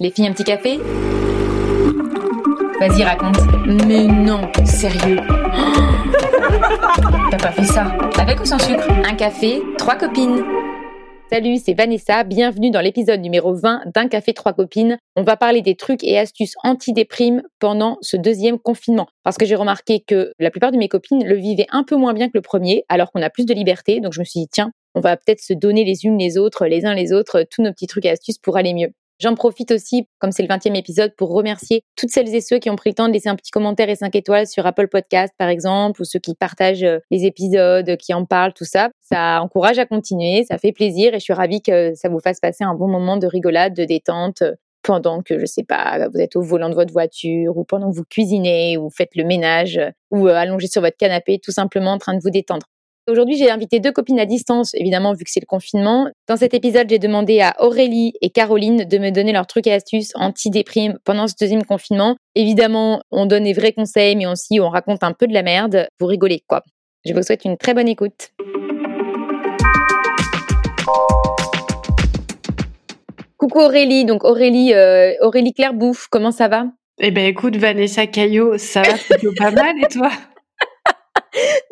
Les 0.00 0.10
filles, 0.10 0.26
un 0.26 0.32
petit 0.32 0.42
café? 0.42 0.78
Vas-y, 2.80 3.04
raconte. 3.04 3.36
Mais 3.86 4.08
non, 4.08 4.40
sérieux. 4.64 5.18
T'as 7.30 7.36
pas 7.36 7.52
fait 7.52 7.62
ça 7.62 7.96
Avec 8.18 8.40
ou 8.40 8.44
sans 8.44 8.58
sucre? 8.58 8.90
Un 8.90 9.14
café, 9.14 9.62
trois 9.78 9.94
copines. 9.94 10.42
Salut, 11.30 11.58
c'est 11.64 11.74
Vanessa, 11.74 12.24
bienvenue 12.24 12.72
dans 12.72 12.80
l'épisode 12.80 13.20
numéro 13.20 13.54
20 13.54 13.82
d'Un 13.94 14.08
café, 14.08 14.34
trois 14.34 14.52
copines. 14.52 14.98
On 15.14 15.22
va 15.22 15.36
parler 15.36 15.62
des 15.62 15.76
trucs 15.76 16.02
et 16.02 16.18
astuces 16.18 16.54
anti-déprime 16.64 17.44
pendant 17.60 17.98
ce 18.00 18.16
deuxième 18.16 18.58
confinement. 18.58 19.06
Parce 19.22 19.36
que 19.36 19.46
j'ai 19.46 19.54
remarqué 19.54 20.00
que 20.00 20.32
la 20.40 20.50
plupart 20.50 20.72
de 20.72 20.76
mes 20.76 20.88
copines 20.88 21.24
le 21.24 21.36
vivaient 21.36 21.68
un 21.70 21.84
peu 21.84 21.94
moins 21.94 22.14
bien 22.14 22.26
que 22.26 22.34
le 22.34 22.42
premier, 22.42 22.84
alors 22.88 23.12
qu'on 23.12 23.22
a 23.22 23.30
plus 23.30 23.46
de 23.46 23.54
liberté. 23.54 24.00
Donc 24.00 24.12
je 24.12 24.18
me 24.18 24.24
suis 24.24 24.40
dit, 24.40 24.48
tiens, 24.50 24.72
on 24.96 25.00
va 25.00 25.16
peut-être 25.16 25.40
se 25.40 25.52
donner 25.52 25.84
les 25.84 26.04
unes 26.04 26.18
les 26.18 26.36
autres, 26.36 26.66
les 26.66 26.84
uns 26.84 26.94
les 26.94 27.12
autres, 27.12 27.44
tous 27.48 27.62
nos 27.62 27.70
petits 27.70 27.86
trucs 27.86 28.06
et 28.06 28.10
astuces 28.10 28.38
pour 28.38 28.56
aller 28.56 28.74
mieux. 28.74 28.90
J'en 29.20 29.34
profite 29.34 29.70
aussi, 29.70 30.08
comme 30.18 30.32
c'est 30.32 30.42
le 30.42 30.48
20e 30.48 30.76
épisode, 30.76 31.14
pour 31.16 31.30
remercier 31.30 31.82
toutes 31.96 32.10
celles 32.10 32.34
et 32.34 32.40
ceux 32.40 32.58
qui 32.58 32.68
ont 32.68 32.76
pris 32.76 32.90
le 32.90 32.94
temps 32.94 33.06
de 33.06 33.12
laisser 33.12 33.28
un 33.28 33.36
petit 33.36 33.52
commentaire 33.52 33.88
et 33.88 33.94
5 33.94 34.14
étoiles 34.16 34.46
sur 34.46 34.66
Apple 34.66 34.88
Podcast, 34.88 35.32
par 35.38 35.48
exemple, 35.48 36.02
ou 36.02 36.04
ceux 36.04 36.18
qui 36.18 36.34
partagent 36.34 36.82
euh, 36.82 36.98
les 37.10 37.24
épisodes, 37.24 37.96
qui 37.96 38.12
en 38.12 38.24
parlent, 38.24 38.52
tout 38.54 38.64
ça. 38.64 38.90
Ça 39.00 39.40
encourage 39.40 39.78
à 39.78 39.86
continuer, 39.86 40.44
ça 40.44 40.58
fait 40.58 40.72
plaisir 40.72 41.14
et 41.14 41.18
je 41.20 41.24
suis 41.24 41.32
ravie 41.32 41.62
que 41.62 41.94
ça 41.94 42.08
vous 42.08 42.18
fasse 42.18 42.40
passer 42.40 42.64
un 42.64 42.74
bon 42.74 42.88
moment 42.88 43.16
de 43.16 43.26
rigolade, 43.26 43.74
de 43.74 43.84
détente 43.84 44.42
euh, 44.42 44.54
pendant 44.82 45.22
que, 45.22 45.38
je 45.38 45.46
sais 45.46 45.64
pas, 45.64 46.08
vous 46.12 46.20
êtes 46.20 46.36
au 46.36 46.42
volant 46.42 46.68
de 46.68 46.74
votre 46.74 46.92
voiture 46.92 47.56
ou 47.56 47.64
pendant 47.64 47.90
que 47.90 47.96
vous 47.96 48.04
cuisinez 48.04 48.76
ou 48.76 48.90
faites 48.90 49.14
le 49.14 49.24
ménage 49.24 49.80
ou 50.10 50.28
euh, 50.28 50.34
allongé 50.34 50.66
sur 50.66 50.82
votre 50.82 50.96
canapé, 50.96 51.38
tout 51.42 51.52
simplement 51.52 51.92
en 51.92 51.98
train 51.98 52.14
de 52.14 52.20
vous 52.20 52.30
détendre. 52.30 52.66
Aujourd'hui, 53.06 53.36
j'ai 53.36 53.50
invité 53.50 53.80
deux 53.80 53.92
copines 53.92 54.18
à 54.18 54.24
distance, 54.24 54.72
évidemment, 54.74 55.12
vu 55.12 55.24
que 55.24 55.30
c'est 55.30 55.40
le 55.40 55.46
confinement. 55.46 56.08
Dans 56.26 56.38
cet 56.38 56.54
épisode, 56.54 56.88
j'ai 56.88 56.98
demandé 56.98 57.38
à 57.42 57.54
Aurélie 57.58 58.14
et 58.22 58.30
Caroline 58.30 58.84
de 58.84 58.96
me 58.96 59.10
donner 59.10 59.32
leurs 59.32 59.46
trucs 59.46 59.66
et 59.66 59.74
astuces 59.74 60.12
anti-déprime 60.14 60.96
pendant 61.04 61.26
ce 61.26 61.34
deuxième 61.38 61.64
confinement. 61.64 62.16
Évidemment, 62.34 63.02
on 63.10 63.26
donne 63.26 63.44
des 63.44 63.52
vrais 63.52 63.72
conseils, 63.72 64.16
mais 64.16 64.26
aussi 64.26 64.58
on 64.58 64.70
raconte 64.70 65.04
un 65.04 65.12
peu 65.12 65.26
de 65.26 65.34
la 65.34 65.42
merde 65.42 65.86
pour 65.98 66.08
rigoler, 66.08 66.44
quoi. 66.48 66.62
Je 67.04 67.12
vous 67.12 67.22
souhaite 67.22 67.44
une 67.44 67.58
très 67.58 67.74
bonne 67.74 67.88
écoute. 67.88 68.30
Coucou 73.36 73.60
Aurélie, 73.60 74.06
donc 74.06 74.24
Aurélie, 74.24 74.72
euh, 74.72 75.12
Aurélie 75.20 75.52
Claire 75.52 75.74
Bouffe, 75.74 76.08
comment 76.10 76.32
ça 76.32 76.48
va? 76.48 76.68
Eh 76.98 77.10
ben 77.10 77.26
écoute 77.26 77.56
Vanessa 77.56 78.06
Caillot, 78.06 78.56
ça 78.56 78.80
va 78.80 78.94
plutôt 78.94 79.34
pas 79.36 79.50
mal 79.50 79.74
et 79.82 79.88
toi? 79.88 80.10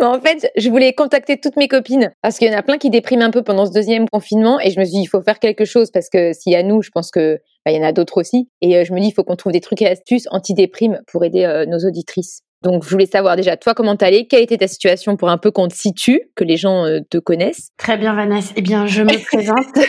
En 0.06 0.20
fait, 0.20 0.50
je 0.56 0.68
voulais 0.68 0.92
contacter 0.92 1.38
toutes 1.38 1.56
mes 1.56 1.68
copines 1.68 2.10
parce 2.22 2.38
qu'il 2.38 2.50
y 2.50 2.54
en 2.54 2.58
a 2.58 2.62
plein 2.62 2.78
qui 2.78 2.90
dépriment 2.90 3.22
un 3.22 3.30
peu 3.30 3.42
pendant 3.42 3.66
ce 3.66 3.72
deuxième 3.72 4.08
confinement 4.08 4.58
et 4.60 4.70
je 4.70 4.78
me 4.80 4.84
suis 4.84 4.94
dit 4.94 5.02
il 5.02 5.06
faut 5.06 5.22
faire 5.22 5.38
quelque 5.38 5.64
chose 5.64 5.90
parce 5.90 6.08
que 6.08 6.32
s'il 6.32 6.52
y 6.52 6.56
a 6.56 6.62
nous, 6.62 6.82
je 6.82 6.90
pense 6.90 7.10
que 7.10 7.38
bah, 7.64 7.72
il 7.72 7.76
y 7.76 7.80
en 7.80 7.86
a 7.86 7.92
d'autres 7.92 8.18
aussi 8.18 8.48
et 8.60 8.76
euh, 8.76 8.84
je 8.84 8.92
me 8.92 9.00
dis 9.00 9.08
il 9.08 9.12
faut 9.12 9.24
qu'on 9.24 9.36
trouve 9.36 9.52
des 9.52 9.60
trucs 9.60 9.82
et 9.82 9.88
astuces 9.88 10.26
anti-déprime 10.30 11.00
pour 11.10 11.24
aider 11.24 11.44
euh, 11.44 11.66
nos 11.66 11.78
auditrices. 11.78 12.42
Donc, 12.62 12.84
je 12.84 12.90
voulais 12.90 13.06
savoir 13.06 13.34
déjà, 13.34 13.56
toi, 13.56 13.74
comment 13.74 13.96
t'allais 13.96 14.26
Quelle 14.26 14.42
était 14.42 14.58
ta 14.58 14.68
situation 14.68 15.16
pour 15.16 15.28
un 15.28 15.38
peu 15.38 15.50
qu'on 15.50 15.66
te 15.66 15.74
situe, 15.74 16.20
que 16.36 16.44
les 16.44 16.56
gens 16.56 16.84
euh, 16.86 17.00
te 17.10 17.18
connaissent 17.18 17.70
Très 17.76 17.98
bien, 17.98 18.14
Vanessa. 18.14 18.52
Eh 18.56 18.62
bien, 18.62 18.86
je 18.86 19.02
me 19.02 19.24
présente. 19.26 19.88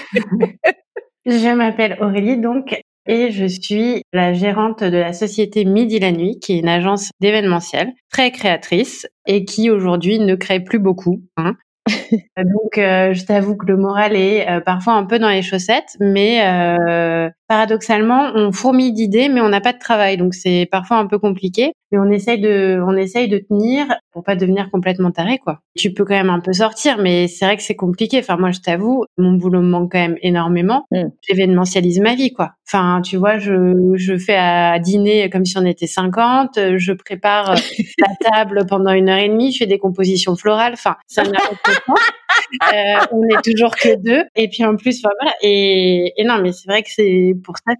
je 1.25 1.53
m'appelle 1.53 1.97
Aurélie, 2.01 2.37
donc, 2.37 2.81
et 3.05 3.31
je 3.31 3.45
suis 3.45 4.03
la 4.13 4.33
gérante 4.33 4.83
de 4.83 4.97
la 4.97 5.13
société 5.13 5.65
Midi 5.65 5.99
la 5.99 6.11
Nuit, 6.11 6.39
qui 6.39 6.53
est 6.53 6.59
une 6.59 6.69
agence 6.69 7.11
d'événementiel 7.19 7.93
très 8.09 8.31
créatrice 8.31 9.07
et 9.25 9.45
qui 9.45 9.69
aujourd'hui 9.69 10.19
ne 10.19 10.35
crée 10.35 10.59
plus 10.59 10.79
beaucoup. 10.79 11.21
Hein. 11.37 11.55
Donc, 12.37 12.77
euh, 12.77 13.13
je 13.13 13.25
t'avoue 13.25 13.57
que 13.57 13.65
le 13.65 13.77
moral 13.77 14.15
est 14.15 14.49
euh, 14.49 14.61
parfois 14.61 14.93
un 14.93 15.03
peu 15.03 15.19
dans 15.19 15.29
les 15.29 15.41
chaussettes, 15.41 15.97
mais 15.99 16.41
euh, 16.45 17.29
paradoxalement, 17.47 18.31
on 18.35 18.51
fourmille 18.51 18.93
d'idées, 18.93 19.27
mais 19.27 19.41
on 19.41 19.49
n'a 19.49 19.61
pas 19.61 19.73
de 19.73 19.79
travail, 19.79 20.17
donc 20.17 20.33
c'est 20.33 20.67
parfois 20.71 20.97
un 20.97 21.07
peu 21.07 21.19
compliqué. 21.19 21.73
Mais 21.93 21.99
on 21.99 22.09
essaye 22.09 22.39
de, 22.39 22.81
on 22.87 22.97
essaye 22.97 23.27
de 23.27 23.37
tenir 23.37 23.85
pour 24.11 24.23
pas 24.23 24.35
devenir 24.35 24.71
complètement 24.71 25.11
taré, 25.11 25.37
quoi. 25.37 25.59
Tu 25.75 25.93
peux 25.93 26.05
quand 26.05 26.15
même 26.15 26.31
un 26.31 26.39
peu 26.39 26.51
sortir, 26.51 26.97
mais 26.97 27.27
c'est 27.27 27.45
vrai 27.45 27.55
que 27.55 27.61
c'est 27.61 27.75
compliqué. 27.75 28.17
Enfin, 28.17 28.35
moi, 28.35 28.49
je 28.49 28.61
t'avoue, 28.61 29.05
mon 29.19 29.33
boulot 29.33 29.61
me 29.61 29.69
manque 29.69 29.91
quand 29.91 29.99
même 29.99 30.17
énormément. 30.23 30.85
Mm. 30.89 31.09
J'événementialise 31.21 31.99
ma 31.99 32.15
vie, 32.15 32.33
quoi. 32.33 32.53
Enfin, 32.67 33.01
tu 33.03 33.17
vois, 33.17 33.37
je, 33.37 33.93
je 33.93 34.17
fais 34.17 34.35
à 34.35 34.79
dîner 34.79 35.29
comme 35.29 35.45
si 35.45 35.55
on 35.59 35.65
était 35.65 35.85
50, 35.85 36.77
je 36.77 36.93
prépare 36.93 37.53
la 37.99 38.29
table 38.31 38.65
pendant 38.67 38.91
une 38.91 39.09
heure 39.09 39.19
et 39.19 39.29
demie, 39.29 39.51
je 39.51 39.59
fais 39.59 39.67
des 39.67 39.77
compositions 39.77 40.35
florales. 40.35 40.73
Enfin, 40.73 40.95
ça 41.05 41.21
n'arrête 41.21 41.59
pas. 41.63 41.93
Euh, 42.71 43.05
on 43.11 43.23
est 43.23 43.41
toujours 43.43 43.75
que 43.75 43.95
deux. 43.95 44.23
Et 44.35 44.47
puis 44.47 44.63
en 44.63 44.75
plus, 44.75 45.01
voilà. 45.01 45.33
Et, 45.41 46.13
et 46.17 46.23
non, 46.23 46.37
mais 46.39 46.51
c'est 46.51 46.69
vrai 46.69 46.83
que 46.83 46.89
c'est 46.89 47.33
pour 47.43 47.55
ça. 47.57 47.73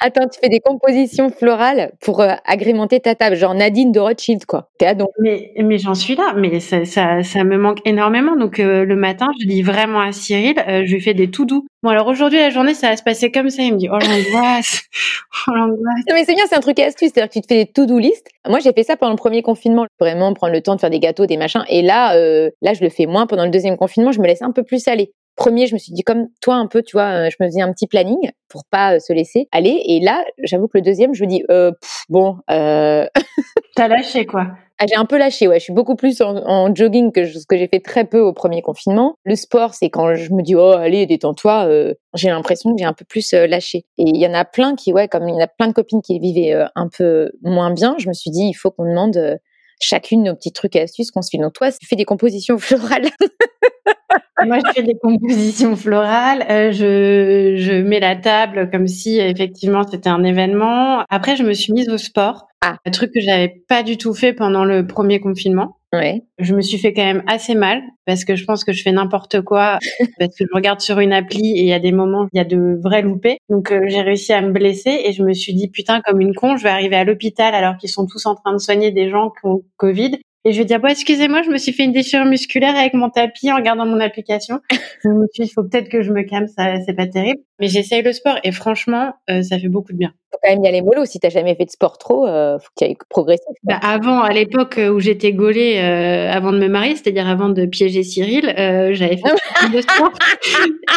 Attends, 0.00 0.28
tu 0.28 0.38
fais 0.40 0.48
des 0.48 0.60
compositions 0.60 1.30
florales 1.30 1.92
pour 2.00 2.20
euh, 2.20 2.34
agrémenter 2.46 3.00
ta 3.00 3.14
table, 3.14 3.36
genre 3.38 3.54
Nadine 3.54 3.92
de 3.92 4.00
Rothschild, 4.00 4.44
quoi. 4.46 4.68
T'es. 4.78 4.94
Mais, 5.20 5.52
mais 5.56 5.78
j'en 5.78 5.94
suis 5.94 6.14
là. 6.14 6.34
Mais 6.36 6.60
ça, 6.60 6.84
ça, 6.84 7.22
ça 7.22 7.44
me 7.44 7.56
manque 7.56 7.78
énormément. 7.84 8.36
Donc 8.36 8.60
euh, 8.60 8.84
le 8.84 8.96
matin, 8.96 9.28
je 9.40 9.46
dis 9.46 9.62
vraiment 9.62 10.00
à 10.00 10.12
Cyril, 10.12 10.54
je 10.66 10.92
lui 10.92 11.00
fais 11.00 11.14
des 11.14 11.30
tout 11.30 11.44
doux. 11.44 11.66
Bon 11.84 11.90
alors 11.90 12.08
aujourd'hui 12.08 12.40
la 12.40 12.50
journée 12.50 12.74
ça 12.74 12.88
va 12.88 12.96
se 12.96 13.04
passer 13.04 13.30
comme 13.30 13.50
ça. 13.50 13.62
Il 13.62 13.74
me 13.74 13.78
dit 13.78 13.88
oh 13.88 13.98
l'angoisse, 13.98 14.82
oh 15.46 15.52
l'angoisse. 15.52 16.04
Non 16.08 16.14
mais 16.14 16.24
c'est 16.24 16.34
bien, 16.34 16.44
c'est 16.48 16.56
un 16.56 16.60
truc 16.60 16.78
astuce, 16.80 17.12
c'est-à-dire 17.14 17.28
que 17.28 17.34
tu 17.34 17.40
te 17.40 17.46
fais 17.46 17.64
des 17.64 17.70
to-do 17.70 17.98
list. 17.98 18.26
Moi 18.48 18.58
j'ai 18.58 18.72
fait 18.72 18.82
ça 18.82 18.96
pendant 18.96 19.12
le 19.12 19.16
premier 19.16 19.42
confinement, 19.42 19.86
vraiment 20.00 20.34
prendre 20.34 20.52
le 20.52 20.60
temps 20.60 20.74
de 20.74 20.80
faire 20.80 20.90
des 20.90 20.98
gâteaux, 20.98 21.26
des 21.26 21.36
machins. 21.36 21.62
Et 21.68 21.82
là, 21.82 22.16
là 22.62 22.74
je 22.74 22.82
le 22.82 22.90
fais 22.90 23.06
moins 23.06 23.28
pendant 23.28 23.44
le 23.44 23.50
deuxième 23.50 23.76
confinement. 23.76 24.10
Je 24.10 24.20
me 24.20 24.26
laisse 24.26 24.42
un 24.42 24.50
peu 24.50 24.64
plus 24.64 24.88
aller 24.88 25.12
premier, 25.38 25.66
je 25.66 25.74
me 25.74 25.78
suis 25.78 25.92
dit 25.92 26.02
comme 26.02 26.28
toi 26.42 26.56
un 26.56 26.66
peu, 26.66 26.82
tu 26.82 26.96
vois, 26.96 27.26
euh, 27.26 27.30
je 27.30 27.36
me 27.40 27.48
faisais 27.48 27.62
un 27.62 27.72
petit 27.72 27.86
planning 27.86 28.30
pour 28.48 28.64
pas 28.70 28.96
euh, 28.96 28.98
se 28.98 29.12
laisser 29.14 29.48
aller. 29.52 29.80
Et 29.86 30.00
là, 30.00 30.22
j'avoue 30.42 30.66
que 30.66 30.76
le 30.76 30.82
deuxième, 30.82 31.14
je 31.14 31.24
me 31.24 31.28
dis 31.28 31.44
euh, 31.50 31.72
bon. 32.10 32.36
Euh... 32.50 33.06
T'as 33.76 33.88
lâché 33.88 34.26
quoi 34.26 34.48
ah, 34.78 34.84
J'ai 34.88 34.96
un 34.96 35.04
peu 35.04 35.16
lâché, 35.16 35.46
ouais. 35.48 35.60
Je 35.60 35.64
suis 35.64 35.72
beaucoup 35.72 35.94
plus 35.94 36.20
en, 36.20 36.74
jogging 36.74 37.12
que 37.12 37.24
ce 37.24 37.46
que 37.46 37.56
j'ai 37.56 37.68
fait 37.68 37.80
très 37.80 38.04
peu 38.04 38.20
au 38.20 38.32
premier 38.32 38.60
confinement. 38.60 39.14
Le 39.24 39.36
sport, 39.36 39.74
c'est 39.74 39.88
quand 39.88 40.14
je 40.14 40.32
me 40.34 40.42
dis 40.42 40.56
oh 40.56 40.72
allez 40.72 41.06
détends-toi. 41.06 41.68
j'ai 42.14 42.28
l'impression 42.28 42.74
que 42.74 42.78
j'ai 42.80 42.84
un 42.84 42.92
peu 42.92 43.04
plus 43.04 43.32
lâché. 43.32 43.86
Et 43.96 44.04
il 44.04 44.16
y 44.16 44.26
en 44.26 44.34
a 44.34 44.44
plein 44.44 44.74
qui, 44.74 44.92
ouais, 44.92 45.08
comme 45.08 45.28
il 45.28 45.34
y 45.34 45.38
en 45.38 45.44
a 45.44 45.46
plein 45.46 45.68
de 45.68 45.72
copines 45.72 46.02
qui 46.02 46.18
vivaient 46.18 46.54
un 46.74 46.88
peu 46.88 47.30
moins 47.42 47.70
bien, 47.70 47.94
je 47.98 48.08
me 48.08 48.12
suis 48.12 48.30
dit 48.30 48.48
il 48.48 48.54
faut 48.54 48.70
qu'on 48.70 48.84
demande 48.84 49.38
chacune 49.80 50.22
nos 50.24 50.34
petits 50.34 50.52
trucs 50.52 50.76
et 50.76 50.80
astuces 50.80 51.10
qu'on 51.10 51.22
suit. 51.22 51.38
Donc 51.38 51.52
toi, 51.54 51.70
tu 51.72 51.86
fais 51.86 51.96
des 51.96 52.04
compositions 52.04 52.58
florales. 52.58 53.08
Moi, 54.46 54.58
je 54.64 54.72
fais 54.72 54.82
des 54.82 54.96
compositions 54.96 55.74
florales. 55.76 56.44
Euh, 56.48 56.70
je, 56.72 57.56
je 57.56 57.72
mets 57.82 58.00
la 58.00 58.16
table 58.16 58.70
comme 58.70 58.86
si 58.86 59.18
effectivement 59.18 59.82
c'était 59.88 60.08
un 60.08 60.22
événement. 60.22 61.04
Après, 61.10 61.36
je 61.36 61.42
me 61.42 61.52
suis 61.52 61.72
mise 61.72 61.88
au 61.88 61.98
sport. 61.98 62.46
Ah. 62.60 62.76
Un 62.84 62.90
truc 62.90 63.12
que 63.12 63.20
j'avais 63.20 63.62
pas 63.68 63.82
du 63.82 63.96
tout 63.96 64.14
fait 64.14 64.32
pendant 64.32 64.64
le 64.64 64.86
premier 64.86 65.20
confinement. 65.20 65.77
Ouais. 65.94 66.22
Je 66.38 66.54
me 66.54 66.60
suis 66.60 66.76
fait 66.76 66.92
quand 66.92 67.04
même 67.04 67.22
assez 67.26 67.54
mal 67.54 67.80
parce 68.04 68.26
que 68.26 68.36
je 68.36 68.44
pense 68.44 68.62
que 68.62 68.72
je 68.72 68.82
fais 68.82 68.92
n'importe 68.92 69.40
quoi 69.40 69.78
parce 70.18 70.36
que 70.36 70.44
je 70.44 70.54
regarde 70.54 70.80
sur 70.80 70.98
une 70.98 71.14
appli 71.14 71.52
et 71.56 71.60
il 71.60 71.66
y 71.66 71.72
a 71.72 71.78
des 71.78 71.92
moments 71.92 72.26
il 72.32 72.36
y 72.36 72.40
a 72.40 72.44
de 72.44 72.78
vrais 72.82 73.00
loupés. 73.00 73.38
Donc 73.48 73.72
euh, 73.72 73.84
j'ai 73.86 74.02
réussi 74.02 74.34
à 74.34 74.42
me 74.42 74.52
blesser 74.52 75.00
et 75.04 75.12
je 75.12 75.22
me 75.22 75.32
suis 75.32 75.54
dit 75.54 75.68
putain 75.68 76.02
comme 76.02 76.20
une 76.20 76.34
con, 76.34 76.56
je 76.56 76.62
vais 76.62 76.68
arriver 76.68 76.96
à 76.96 77.04
l'hôpital 77.04 77.54
alors 77.54 77.78
qu'ils 77.78 77.88
sont 77.88 78.06
tous 78.06 78.26
en 78.26 78.34
train 78.34 78.52
de 78.52 78.58
soigner 78.58 78.90
des 78.90 79.08
gens 79.08 79.30
qui 79.30 79.46
ont 79.46 79.62
Covid 79.78 80.18
et 80.44 80.52
je 80.52 80.58
vais 80.58 80.64
dire, 80.64 80.80
bon, 80.80 80.88
excusez-moi, 80.88 81.42
je 81.42 81.50
me 81.50 81.58
suis 81.58 81.72
fait 81.72 81.84
une 81.84 81.92
déchirure 81.92 82.24
musculaire 82.24 82.74
avec 82.76 82.94
mon 82.94 83.10
tapis 83.10 83.50
en 83.52 83.56
regardant 83.56 83.84
mon 83.84 84.00
application. 84.00 84.60
je 85.04 85.08
me 85.10 85.26
suis 85.32 85.42
dit, 85.42 85.50
il 85.50 85.52
faut 85.52 85.62
peut-être 85.62 85.88
que 85.88 86.00
je 86.00 86.12
me 86.12 86.22
calme, 86.22 86.46
ça, 86.46 86.80
c'est 86.86 86.94
pas 86.94 87.06
terrible. 87.06 87.40
Mais 87.60 87.68
j'essaye 87.68 88.02
le 88.02 88.12
sport 88.12 88.38
et 88.44 88.52
franchement, 88.52 89.12
euh, 89.28 89.42
ça 89.42 89.58
fait 89.58 89.68
beaucoup 89.68 89.92
de 89.92 89.98
bien. 89.98 90.14
Faut 90.30 90.38
quand 90.42 90.50
même 90.50 90.62
y 90.64 90.68
aller 90.68 90.82
mollo. 90.82 91.04
Si 91.04 91.18
t'as 91.20 91.30
jamais 91.30 91.54
fait 91.54 91.64
de 91.64 91.70
sport 91.70 91.98
trop, 91.98 92.26
euh, 92.26 92.58
faut 92.58 92.68
qu'il 92.76 92.88
y 92.88 92.90
ait 92.90 92.96
progressif. 93.08 93.46
Bah, 93.62 93.78
avant, 93.82 94.20
à 94.20 94.32
l'époque 94.32 94.78
où 94.92 95.00
j'étais 95.00 95.32
gaulée, 95.32 95.78
euh, 95.78 96.30
avant 96.30 96.52
de 96.52 96.58
me 96.58 96.68
marier, 96.68 96.96
c'est-à-dire 96.96 97.26
avant 97.28 97.48
de 97.48 97.64
piéger 97.66 98.02
Cyril, 98.02 98.54
euh, 98.58 98.92
j'avais 98.92 99.16
fait 99.16 99.22
de 99.72 99.80
sport. 99.80 100.12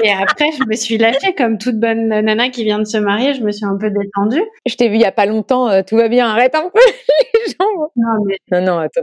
et 0.03 0.11
après, 0.11 0.51
je 0.57 0.67
me 0.67 0.75
suis 0.75 0.97
lâchée 0.97 1.33
comme 1.35 1.57
toute 1.57 1.79
bonne 1.79 2.09
nana 2.09 2.49
qui 2.49 2.63
vient 2.63 2.79
de 2.79 2.85
se 2.85 2.97
marier. 2.97 3.33
Je 3.33 3.43
me 3.43 3.51
suis 3.51 3.65
un 3.65 3.77
peu 3.77 3.89
détendue. 3.89 4.43
Je 4.65 4.75
t'ai 4.75 4.89
vu 4.89 4.95
il 4.95 5.01
y 5.01 5.05
a 5.05 5.11
pas 5.11 5.25
longtemps. 5.25 5.69
Euh, 5.69 5.81
tout 5.85 5.95
va 5.95 6.09
bien. 6.09 6.27
Arrête 6.27 6.55
un 6.55 6.69
peu 6.69 6.79
les 7.33 7.53
jambes. 7.53 7.87
Non, 7.95 8.25
mais... 8.25 8.37
non, 8.51 8.65
non, 8.65 8.79
attends. 8.79 9.01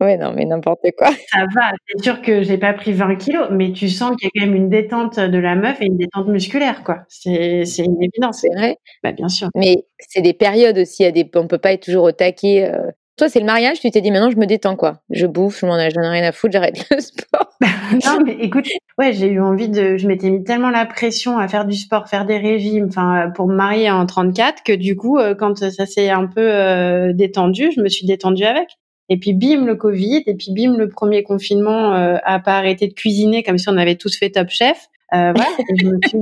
Ouais, 0.00 0.16
non, 0.16 0.32
mais 0.34 0.44
n'importe 0.44 0.86
quoi. 0.96 1.08
Ça 1.30 1.44
va. 1.54 1.72
C'est 1.88 2.02
sûr 2.02 2.22
que 2.22 2.42
j'ai 2.42 2.58
pas 2.58 2.72
pris 2.72 2.92
20 2.92 3.16
kilos, 3.16 3.48
mais 3.50 3.72
tu 3.72 3.88
sens 3.88 4.16
qu'il 4.16 4.30
y 4.32 4.38
a 4.38 4.40
quand 4.40 4.46
même 4.46 4.56
une 4.56 4.70
détente 4.70 5.20
de 5.20 5.38
la 5.38 5.54
meuf 5.54 5.80
et 5.80 5.86
une 5.86 5.96
détente 5.96 6.28
musculaire. 6.28 6.82
C'est, 7.08 7.64
c'est 7.64 7.84
une 7.84 8.02
évidence. 8.02 8.40
C'est 8.40 8.54
vrai. 8.54 8.78
Bah, 9.02 9.12
bien 9.12 9.28
sûr. 9.28 9.48
Mais 9.58 9.84
c'est 9.98 10.22
des 10.22 10.32
périodes 10.32 10.78
aussi. 10.78 11.04
Il 11.04 11.12
des, 11.12 11.28
on 11.34 11.46
peut 11.46 11.58
pas 11.58 11.72
être 11.72 11.82
toujours 11.82 12.04
au 12.04 12.12
taquet. 12.12 12.70
Euh. 12.72 12.90
Toi, 13.16 13.28
c'est 13.28 13.40
le 13.40 13.46
mariage. 13.46 13.80
Tu 13.80 13.90
t'es 13.90 14.00
dit 14.00 14.12
maintenant, 14.12 14.30
je 14.30 14.36
me 14.36 14.46
détends 14.46 14.76
quoi. 14.76 15.00
Je 15.10 15.26
bouffe, 15.26 15.60
je 15.60 15.66
m'en 15.66 15.76
ai, 15.76 15.88
rien 15.88 16.22
à 16.22 16.32
foutre, 16.32 16.52
j'arrête 16.52 16.86
le 16.90 17.00
sport. 17.00 17.50
non, 18.06 18.20
mais 18.24 18.36
écoute, 18.40 18.66
ouais, 18.98 19.12
j'ai 19.12 19.26
eu 19.26 19.40
envie 19.40 19.68
de. 19.68 19.96
Je 19.96 20.06
m'étais 20.06 20.30
mis 20.30 20.44
tellement 20.44 20.70
la 20.70 20.86
pression 20.86 21.36
à 21.36 21.48
faire 21.48 21.66
du 21.66 21.76
sport, 21.76 22.08
faire 22.08 22.24
des 22.24 22.38
régimes, 22.38 22.86
enfin, 22.88 23.32
pour 23.34 23.48
me 23.48 23.56
marier 23.56 23.90
en 23.90 24.06
34, 24.06 24.62
que 24.62 24.72
du 24.72 24.96
coup, 24.96 25.18
euh, 25.18 25.34
quand 25.34 25.58
ça 25.58 25.86
s'est 25.86 26.10
un 26.10 26.26
peu 26.26 26.40
euh, 26.40 27.12
détendu, 27.12 27.72
je 27.74 27.80
me 27.80 27.88
suis 27.88 28.06
détendue 28.06 28.44
avec. 28.44 28.68
Et 29.08 29.18
puis 29.18 29.32
bim 29.32 29.64
le 29.64 29.74
Covid, 29.74 30.22
et 30.26 30.34
puis 30.34 30.52
bim 30.52 30.76
le 30.76 30.88
premier 30.88 31.22
confinement 31.22 31.94
euh, 31.94 32.18
a 32.24 32.38
pas 32.38 32.58
arrêté 32.58 32.86
de 32.86 32.92
cuisiner 32.92 33.42
comme 33.42 33.58
si 33.58 33.68
on 33.68 33.76
avait 33.78 33.96
tous 33.96 34.16
fait 34.16 34.30
Top 34.30 34.50
Chef. 34.50 34.86
Voilà, 35.10 35.46
je 35.80 35.86
me 35.86 35.98
suis, 36.06 36.18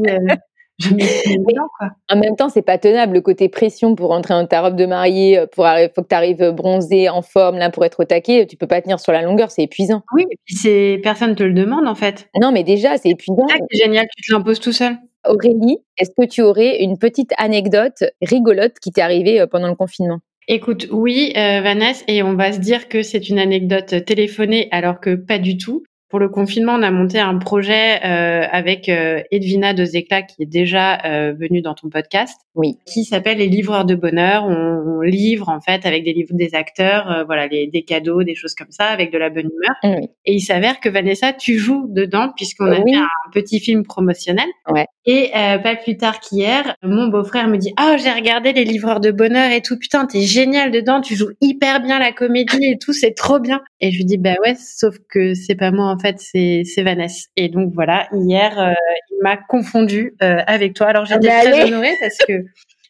je 0.78 0.94
me 0.94 1.00
suis 1.00 1.38
dedans, 1.38 1.68
quoi. 1.78 1.88
En 2.10 2.16
même 2.16 2.36
temps, 2.36 2.48
c'est 2.48 2.62
pas 2.62 2.78
tenable 2.78 3.14
le 3.14 3.20
côté 3.20 3.48
pression 3.48 3.94
pour 3.94 4.10
rentrer 4.10 4.34
dans 4.34 4.46
ta 4.46 4.60
robe 4.60 4.76
de 4.76 4.86
mariée, 4.86 5.38
euh, 5.38 5.46
pour 5.46 5.66
faut 5.94 6.02
que 6.02 6.08
tu 6.08 6.14
arrives 6.14 6.50
bronzé, 6.50 7.08
en 7.08 7.22
forme, 7.22 7.58
là, 7.58 7.70
pour 7.70 7.84
être 7.84 8.00
au 8.00 8.04
taquet. 8.04 8.46
Tu 8.46 8.56
peux 8.56 8.66
pas 8.66 8.82
tenir 8.82 9.00
sur 9.00 9.12
la 9.12 9.22
longueur, 9.22 9.50
c'est 9.50 9.62
épuisant. 9.62 10.02
Oui, 10.14 10.24
et 10.30 10.36
puis 10.44 10.54
c'est 10.54 11.00
personne 11.02 11.34
te 11.34 11.42
le 11.42 11.54
demande 11.54 11.86
en 11.86 11.94
fait. 11.94 12.28
Non, 12.38 12.52
mais 12.52 12.62
déjà, 12.62 12.98
c'est 12.98 13.10
épuisant. 13.10 13.46
C'est 13.48 13.84
génial, 13.84 14.06
tu 14.16 14.22
te 14.22 14.32
l'imposes 14.32 14.60
tout 14.60 14.72
seul. 14.72 14.96
Aurélie, 15.26 15.78
est-ce 15.98 16.10
que 16.10 16.26
tu 16.26 16.42
aurais 16.42 16.82
une 16.82 16.98
petite 16.98 17.32
anecdote 17.38 18.04
rigolote 18.22 18.78
qui 18.80 18.92
t'est 18.92 19.00
arrivée 19.00 19.40
euh, 19.40 19.46
pendant 19.46 19.68
le 19.68 19.74
confinement? 19.74 20.18
Écoute, 20.48 20.86
oui, 20.92 21.32
euh, 21.36 21.60
Vanessa, 21.60 22.04
et 22.06 22.22
on 22.22 22.34
va 22.34 22.52
se 22.52 22.60
dire 22.60 22.88
que 22.88 23.02
c'est 23.02 23.28
une 23.28 23.38
anecdote 23.38 24.04
téléphonée 24.04 24.68
alors 24.70 25.00
que 25.00 25.16
pas 25.16 25.38
du 25.38 25.56
tout. 25.56 25.82
Pour 26.08 26.20
le 26.20 26.28
confinement, 26.28 26.74
on 26.74 26.82
a 26.82 26.90
monté 26.92 27.18
un 27.18 27.36
projet 27.38 28.04
euh, 28.04 28.46
avec 28.50 28.88
euh, 28.88 29.22
Edwina 29.32 29.74
de 29.74 29.84
Zecla 29.84 30.22
qui 30.22 30.42
est 30.42 30.46
déjà 30.46 31.04
euh, 31.04 31.32
venue 31.32 31.62
dans 31.62 31.74
ton 31.74 31.88
podcast. 31.88 32.38
Oui. 32.54 32.78
Qui 32.86 33.04
s'appelle 33.04 33.38
les 33.38 33.48
livreurs 33.48 33.84
de 33.84 33.94
bonheur. 33.94 34.44
On, 34.44 34.76
livre 35.02 35.48
en 35.48 35.60
fait 35.60 35.86
avec 35.86 36.04
des 36.04 36.12
livres 36.12 36.34
des 36.34 36.54
acteurs, 36.54 37.10
euh, 37.10 37.24
voilà, 37.24 37.46
les, 37.46 37.66
des 37.68 37.82
cadeaux, 37.82 38.22
des 38.22 38.34
choses 38.34 38.54
comme 38.54 38.70
ça, 38.70 38.86
avec 38.86 39.12
de 39.12 39.18
la 39.18 39.30
bonne 39.30 39.48
humeur. 39.52 39.98
Oui. 40.00 40.08
Et 40.24 40.34
il 40.34 40.40
s'avère 40.40 40.80
que 40.80 40.88
Vanessa, 40.88 41.32
tu 41.32 41.58
joues 41.58 41.86
dedans 41.90 42.32
puisqu'on 42.34 42.66
a 42.66 42.80
Oui. 42.80 42.92
fait 42.92 42.98
un 42.98 43.30
petit 43.32 43.60
film 43.60 43.84
promotionnel. 43.84 44.46
Ouais. 44.68 44.86
Et 45.04 45.30
euh, 45.36 45.58
pas 45.58 45.76
plus 45.76 45.96
tard 45.96 46.18
qu'hier, 46.20 46.74
mon 46.82 47.08
beau-frère 47.08 47.46
me 47.48 47.56
dit 47.56 47.72
ah 47.76 47.96
j'ai 47.96 48.10
regardé 48.10 48.52
les 48.52 48.64
livreurs 48.64 49.00
de 49.00 49.10
bonheur 49.12 49.52
et 49.52 49.62
tout 49.62 49.78
putain 49.78 50.06
t'es 50.06 50.22
génial 50.22 50.72
dedans, 50.72 51.00
tu 51.00 51.14
joues 51.14 51.30
hyper 51.40 51.80
bien 51.80 51.98
la 51.98 52.10
comédie 52.12 52.64
et 52.64 52.78
tout, 52.78 52.92
c'est 52.92 53.12
trop 53.14 53.38
bien. 53.38 53.60
Et 53.80 53.92
je 53.92 53.98
lui 53.98 54.04
dis 54.04 54.18
bah 54.18 54.34
ouais 54.44 54.56
sauf 54.56 54.96
que 55.08 55.34
c'est 55.34 55.54
pas 55.54 55.70
moi 55.70 55.86
en 55.96 55.98
fait 55.98 56.16
c'est 56.20 56.62
c'est 56.64 56.82
Vanessa. 56.82 57.26
Et 57.36 57.48
donc 57.48 57.72
voilà 57.74 58.08
hier 58.12 58.58
euh, 58.60 58.72
il 59.10 59.18
m'a 59.22 59.36
confondu 59.36 60.14
euh, 60.22 60.38
avec 60.46 60.74
toi. 60.74 60.86
Alors 60.88 61.06
j'étais 61.06 61.28
Mais 61.28 61.42
très 61.44 61.60
allez. 61.62 61.72
honorée 61.72 61.94
parce 62.00 62.18
que 62.18 62.34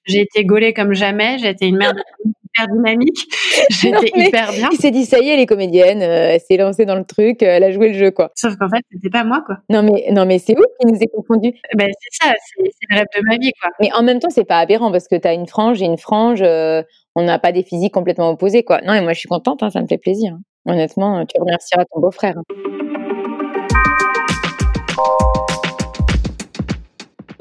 j'ai 0.04 0.20
été 0.20 0.44
gaulée 0.44 0.72
comme 0.72 0.92
jamais, 0.94 1.38
j'ai 1.38 1.48
été 1.50 1.66
une 1.66 1.76
mère 1.78 1.94
de 1.94 2.00
famille 2.00 2.34
hyper 2.56 2.68
dynamique, 2.74 3.26
j'étais 3.70 4.12
hyper 4.14 4.52
bien. 4.52 4.68
Il 4.72 4.78
s'est 4.78 4.90
dit, 4.92 5.04
ça 5.04 5.18
y 5.18 5.28
est, 5.28 5.34
elle 5.34 5.40
est 5.40 5.46
comédienne, 5.46 6.00
euh, 6.00 6.30
elle 6.34 6.40
s'est 6.40 6.56
lancée 6.56 6.84
dans 6.86 6.94
le 6.94 7.04
truc, 7.04 7.42
elle 7.42 7.64
a 7.64 7.70
joué 7.72 7.88
le 7.88 7.98
jeu, 7.98 8.10
quoi. 8.12 8.30
Sauf 8.36 8.56
qu'en 8.56 8.68
fait 8.68 8.82
c'était 8.92 9.10
pas 9.10 9.24
moi 9.24 9.42
quoi. 9.44 9.58
Non, 9.68 9.82
mais, 9.82 10.06
non, 10.12 10.24
mais 10.26 10.38
c'est 10.38 10.54
vous 10.54 10.64
qui 10.80 10.86
nous 10.86 10.96
est 10.98 11.08
confondu. 11.14 11.52
Ben 11.76 11.88
c'est 12.00 12.24
ça, 12.26 12.32
c'est 12.34 12.64
c'est 12.70 12.86
le 12.90 12.96
rêve 12.98 13.06
de 13.16 13.22
ma 13.28 13.36
vie 13.36 13.52
quoi. 13.60 13.70
Mais 13.80 13.90
en 13.94 14.02
même 14.02 14.20
temps, 14.20 14.30
c'est 14.30 14.44
pas 14.44 14.58
aberrant 14.60 14.90
parce 14.92 15.08
que 15.08 15.16
tu 15.16 15.26
as 15.28 15.32
une 15.34 15.46
frange 15.48 15.82
et 15.82 15.86
une 15.86 15.98
frange, 15.98 16.40
euh, 16.42 16.82
on 17.16 17.22
n'a 17.24 17.38
pas 17.38 17.50
des 17.52 17.62
physiques 17.64 17.92
complètement 17.94 18.30
opposés, 18.30 18.62
quoi. 18.62 18.80
Non, 18.82 18.94
et 18.94 19.00
moi, 19.00 19.12
je 19.12 19.18
suis 19.18 19.28
contente, 19.28 19.62
hein, 19.62 19.70
ça 19.70 19.82
me 19.82 19.86
fait 19.86 19.98
plaisir. 19.98 20.32
hein. 20.34 20.40
Honnêtement, 20.72 21.24
tu 21.26 21.40
remercieras 21.40 21.84
ton 21.92 22.00
beau-frère. 22.00 22.36
hein. 22.38 22.85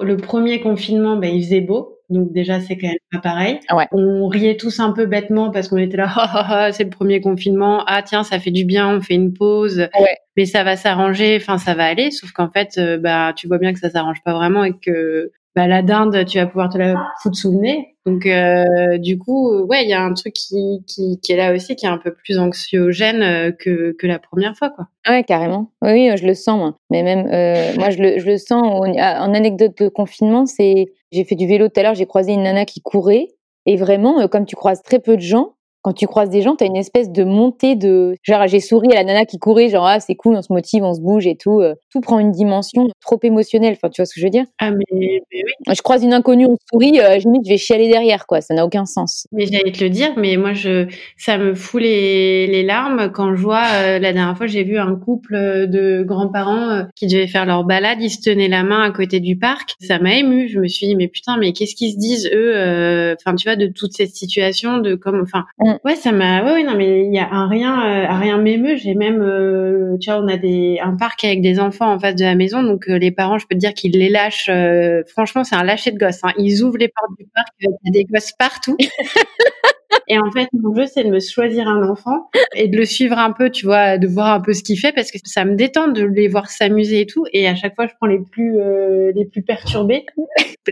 Le 0.06 0.18
premier 0.18 0.62
confinement, 0.62 1.18
ben, 1.18 1.34
il 1.34 1.44
faisait 1.44 1.62
beau. 1.62 1.96
Donc 2.10 2.32
déjà, 2.32 2.62
c'est 2.62 2.78
quand 2.78 2.88
même 2.88 2.98
pas 3.12 3.20
pareil. 3.20 3.60
Ouais. 3.74 3.88
On 3.92 4.28
riait 4.28 4.58
tous 4.58 4.80
un 4.80 4.92
peu 4.92 5.08
bêtement 5.08 5.50
parce 5.50 5.68
qu'on 5.68 5.78
était 5.78 5.98
là, 5.98 6.08
ah, 6.16 6.30
ah, 6.34 6.46
ah, 6.50 6.72
c'est 6.72 6.84
le 6.84 6.90
premier 6.90 7.20
confinement. 7.20 7.84
Ah 7.88 8.04
tiens, 8.04 8.24
ça 8.24 8.40
fait 8.40 8.52
du 8.52 8.64
bien, 8.66 8.88
on 8.96 9.02
fait 9.02 9.16
une 9.16 9.34
pause. 9.34 9.80
Ouais. 10.00 10.18
Mais 10.38 10.46
ça 10.46 10.64
va 10.64 10.76
s'arranger, 10.76 11.38
enfin 11.42 11.58
ça 11.58 11.74
va 11.74 11.86
aller. 11.86 12.12
Sauf 12.12 12.32
qu'en 12.32 12.50
fait, 12.50 12.78
euh, 12.78 12.98
bah 12.98 13.34
tu 13.36 13.48
vois 13.48 13.58
bien 13.58 13.74
que 13.74 13.80
ça 13.80 13.90
s'arrange 13.90 14.22
pas 14.24 14.34
vraiment 14.34 14.64
et 14.64 14.74
que 14.74 15.32
bah, 15.56 15.68
la 15.68 15.82
dinde, 15.82 16.26
tu 16.26 16.38
vas 16.38 16.48
pouvoir 16.48 16.70
te 16.70 16.78
la 16.78 16.96
foutre 17.22 17.38
sous 17.38 17.52
le 17.52 17.60
nez. 17.60 17.96
Donc 18.06 18.26
euh, 18.26 18.98
du 18.98 19.18
coup, 19.18 19.64
ouais, 19.64 19.84
il 19.84 19.90
y 19.90 19.94
a 19.94 20.04
un 20.04 20.14
truc 20.14 20.34
qui, 20.34 20.84
qui, 20.86 21.20
est 21.32 21.36
là 21.36 21.54
aussi, 21.54 21.76
qui 21.76 21.86
est 21.86 21.90
un 21.90 21.98
peu 21.98 22.14
plus 22.14 22.38
anxiogène 22.38 23.24
euh, 23.24 23.52
que, 23.52 23.96
que 23.98 24.06
la 24.06 24.20
première 24.20 24.56
fois, 24.56 24.70
quoi. 24.70 24.88
Ouais, 25.10 25.24
carrément. 25.24 25.72
Oui, 25.82 26.12
je 26.16 26.26
le 26.26 26.34
sens. 26.36 26.74
Mais 26.92 27.02
même, 27.02 27.28
euh, 27.32 27.74
moi, 27.78 27.90
je 27.90 28.02
le, 28.02 28.20
je 28.20 28.26
le 28.28 28.38
sens 28.38 28.64
en 28.64 29.34
anecdote 29.34 29.78
de 29.80 29.88
confinement, 29.88 30.46
c'est, 30.46 30.86
j'ai 31.12 31.24
fait 31.24 31.36
du 31.36 31.48
vélo 31.48 31.70
tout 31.70 31.80
à 31.80 31.84
l'heure, 31.84 31.96
j'ai 31.96 32.06
croisé 32.06 32.34
une 32.34 32.44
nana 32.44 32.66
qui 32.66 32.82
courait. 32.82 33.30
Et 33.66 33.78
vraiment, 33.78 34.28
comme 34.28 34.46
tu 34.46 34.56
croises 34.56 34.84
très 34.84 35.00
peu 35.00 35.16
de 35.16 35.22
gens, 35.22 35.55
quand 35.86 35.94
tu 35.94 36.08
croises 36.08 36.32
des 36.32 36.42
gens, 36.42 36.56
tu 36.56 36.64
as 36.64 36.68
une 36.68 36.76
espèce 36.78 37.12
de 37.12 37.24
montée 37.24 37.76
de... 37.76 38.16
Genre, 38.24 38.48
j'ai 38.48 38.60
souri 38.60 38.92
à 38.92 38.96
la 38.96 39.04
nana 39.04 39.26
qui 39.26 39.38
courait, 39.38 39.70
genre, 39.70 39.86
ah, 39.86 40.00
c'est 40.00 40.16
cool, 40.16 40.36
on 40.36 40.42
se 40.42 40.52
motive, 40.52 40.84
on 40.84 40.96
se 40.96 41.00
bouge 41.00 41.28
et 41.28 41.36
tout. 41.36 41.62
euh, 41.62 41.76
tout 41.92 42.02
prend 42.02 42.18
une 42.18 42.32
dimension 42.32 42.88
trop 43.02 43.20
émotionnelle. 43.22 43.74
Enfin, 43.74 43.90
tu 43.90 44.02
vois 44.02 44.08
ce 44.08 44.16
que 44.16 44.20
je 44.20 44.26
veux 44.26 44.32
dire? 44.32 44.46
Ah 44.58 44.72
mais, 44.72 44.84
mais 44.92 45.22
oui. 45.32 45.76
Je 45.76 45.82
croise 45.84 46.04
une 46.04 46.14
inconnue, 46.14 46.48
on 46.48 46.58
sourit, 46.72 47.00
euh, 47.00 47.18
limite, 47.18 47.44
je 47.46 47.52
vais 47.52 47.58
chialer 47.58 47.88
derrière, 47.88 48.26
quoi. 48.26 48.42
Ça 48.42 48.56
n'a 48.56 48.66
aucun 48.66 48.86
sens. 48.86 49.28
Mais 49.32 49.46
j'allais 49.46 49.72
te 49.72 49.84
le 49.84 49.92
dire, 49.92 50.14
mais 50.18 50.38
moi, 50.38 50.54
je, 50.54 50.88
ça 51.18 51.38
me 51.38 51.54
fout 51.54 51.84
les, 51.84 52.48
les 52.48 52.64
larmes 52.64 53.12
quand 53.12 53.36
je 53.36 53.42
vois, 53.44 53.66
euh, 53.74 54.00
la 54.00 54.12
dernière 54.12 54.36
fois, 54.36 54.48
j'ai 54.48 54.64
vu 54.64 54.80
un 54.80 54.96
couple 54.96 55.36
euh, 55.36 55.68
de 55.68 56.04
grands-parents 56.04 56.70
euh, 56.70 56.84
qui 56.96 57.06
devaient 57.06 57.28
faire 57.28 57.46
leur 57.46 57.64
balade, 57.64 58.00
ils 58.02 58.10
se 58.10 58.22
tenaient 58.22 58.48
la 58.48 58.64
main 58.64 58.82
à 58.82 58.90
côté 58.90 59.20
du 59.20 59.38
parc. 59.38 59.76
Ça 59.82 60.00
m'a 60.00 60.16
ému. 60.16 60.50
Je 60.50 60.60
me 60.60 60.68
suis 60.68 60.88
dit, 60.88 60.96
mais 60.96 61.10
putain, 61.10 61.38
mais 61.38 61.54
qu'est-ce 61.54 61.76
qu'ils 61.76 61.92
se 61.92 61.98
disent, 61.98 62.28
eux, 62.34 63.16
enfin, 63.20 63.36
tu 63.36 63.48
vois, 63.48 63.56
de 63.56 63.68
toute 63.68 63.94
cette 63.94 64.16
situation, 64.16 64.80
de 64.80 64.96
comme, 64.96 65.22
enfin, 65.22 65.46
Mm. 65.60 65.75
Ouais, 65.84 65.96
ça 65.96 66.12
m'a, 66.12 66.44
ouais, 66.44 66.54
ouais, 66.54 66.64
non, 66.64 66.76
mais 66.76 67.06
il 67.06 67.14
y 67.14 67.20
a 67.20 67.30
un 67.32 67.48
rien, 67.48 67.74
euh, 67.86 68.08
un 68.08 68.20
rien 68.20 68.38
m'émeut. 68.38 68.78
J'ai 68.78 68.94
même, 68.96 69.22
euh, 69.22 69.98
tu 70.00 70.10
vois, 70.12 70.20
on 70.22 70.28
a 70.28 70.38
des, 70.38 70.80
un 70.82 70.96
parc 70.96 71.24
avec 71.24 71.42
des 71.42 71.60
enfants 71.60 71.92
en 71.94 72.00
face 72.00 72.16
de 72.16 72.24
la 72.24 72.36
maison, 72.36 72.64
donc 72.64 72.88
euh, 72.90 72.98
les 72.98 73.12
parents, 73.12 73.38
je 73.38 73.46
peux 73.48 73.56
te 73.56 73.60
dire 73.60 73.74
qu'ils 73.74 73.92
les 73.94 74.10
lâchent, 74.10 74.50
euh, 74.50 75.04
franchement, 75.08 75.44
c'est 75.44 75.56
un 75.56 75.64
lâcher 75.64 75.92
de 75.92 75.98
gosses, 75.98 76.24
hein. 76.24 76.32
Ils 76.38 76.64
ouvrent 76.64 76.78
les 76.78 76.88
portes 76.90 77.18
du 77.20 77.26
parc, 77.34 77.48
il 77.62 77.70
y 77.70 77.90
a 77.90 77.92
des 77.92 78.04
gosses 78.06 78.32
partout. 78.38 78.78
Et 80.16 80.20
en 80.20 80.32
fait, 80.32 80.48
mon 80.54 80.74
jeu, 80.74 80.86
c'est 80.86 81.04
de 81.04 81.10
me 81.10 81.20
choisir 81.20 81.68
un 81.68 81.90
enfant 81.90 82.30
et 82.56 82.70
de 82.70 82.78
le 82.78 82.86
suivre 82.86 83.18
un 83.18 83.34
peu, 83.34 83.50
tu 83.50 83.66
vois, 83.66 83.98
de 83.98 84.08
voir 84.08 84.34
un 84.34 84.40
peu 84.40 84.54
ce 84.54 84.64
qu'il 84.64 84.80
fait 84.80 84.94
parce 84.94 85.12
que 85.12 85.18
ça 85.26 85.44
me 85.44 85.56
détend 85.56 85.90
de 85.90 86.06
les 86.06 86.30
voir 86.30 86.50
s'amuser 86.50 87.02
et 87.02 87.06
tout. 87.06 87.26
Et 87.34 87.50
à 87.50 87.56
chaque 87.56 87.76
fois, 87.76 87.86
je 87.88 87.94
prends 88.00 88.08
les 88.08 88.20
plus, 88.20 88.58
euh, 88.58 89.12
les 89.14 89.26
plus 89.26 89.42
perturbés. 89.42 90.06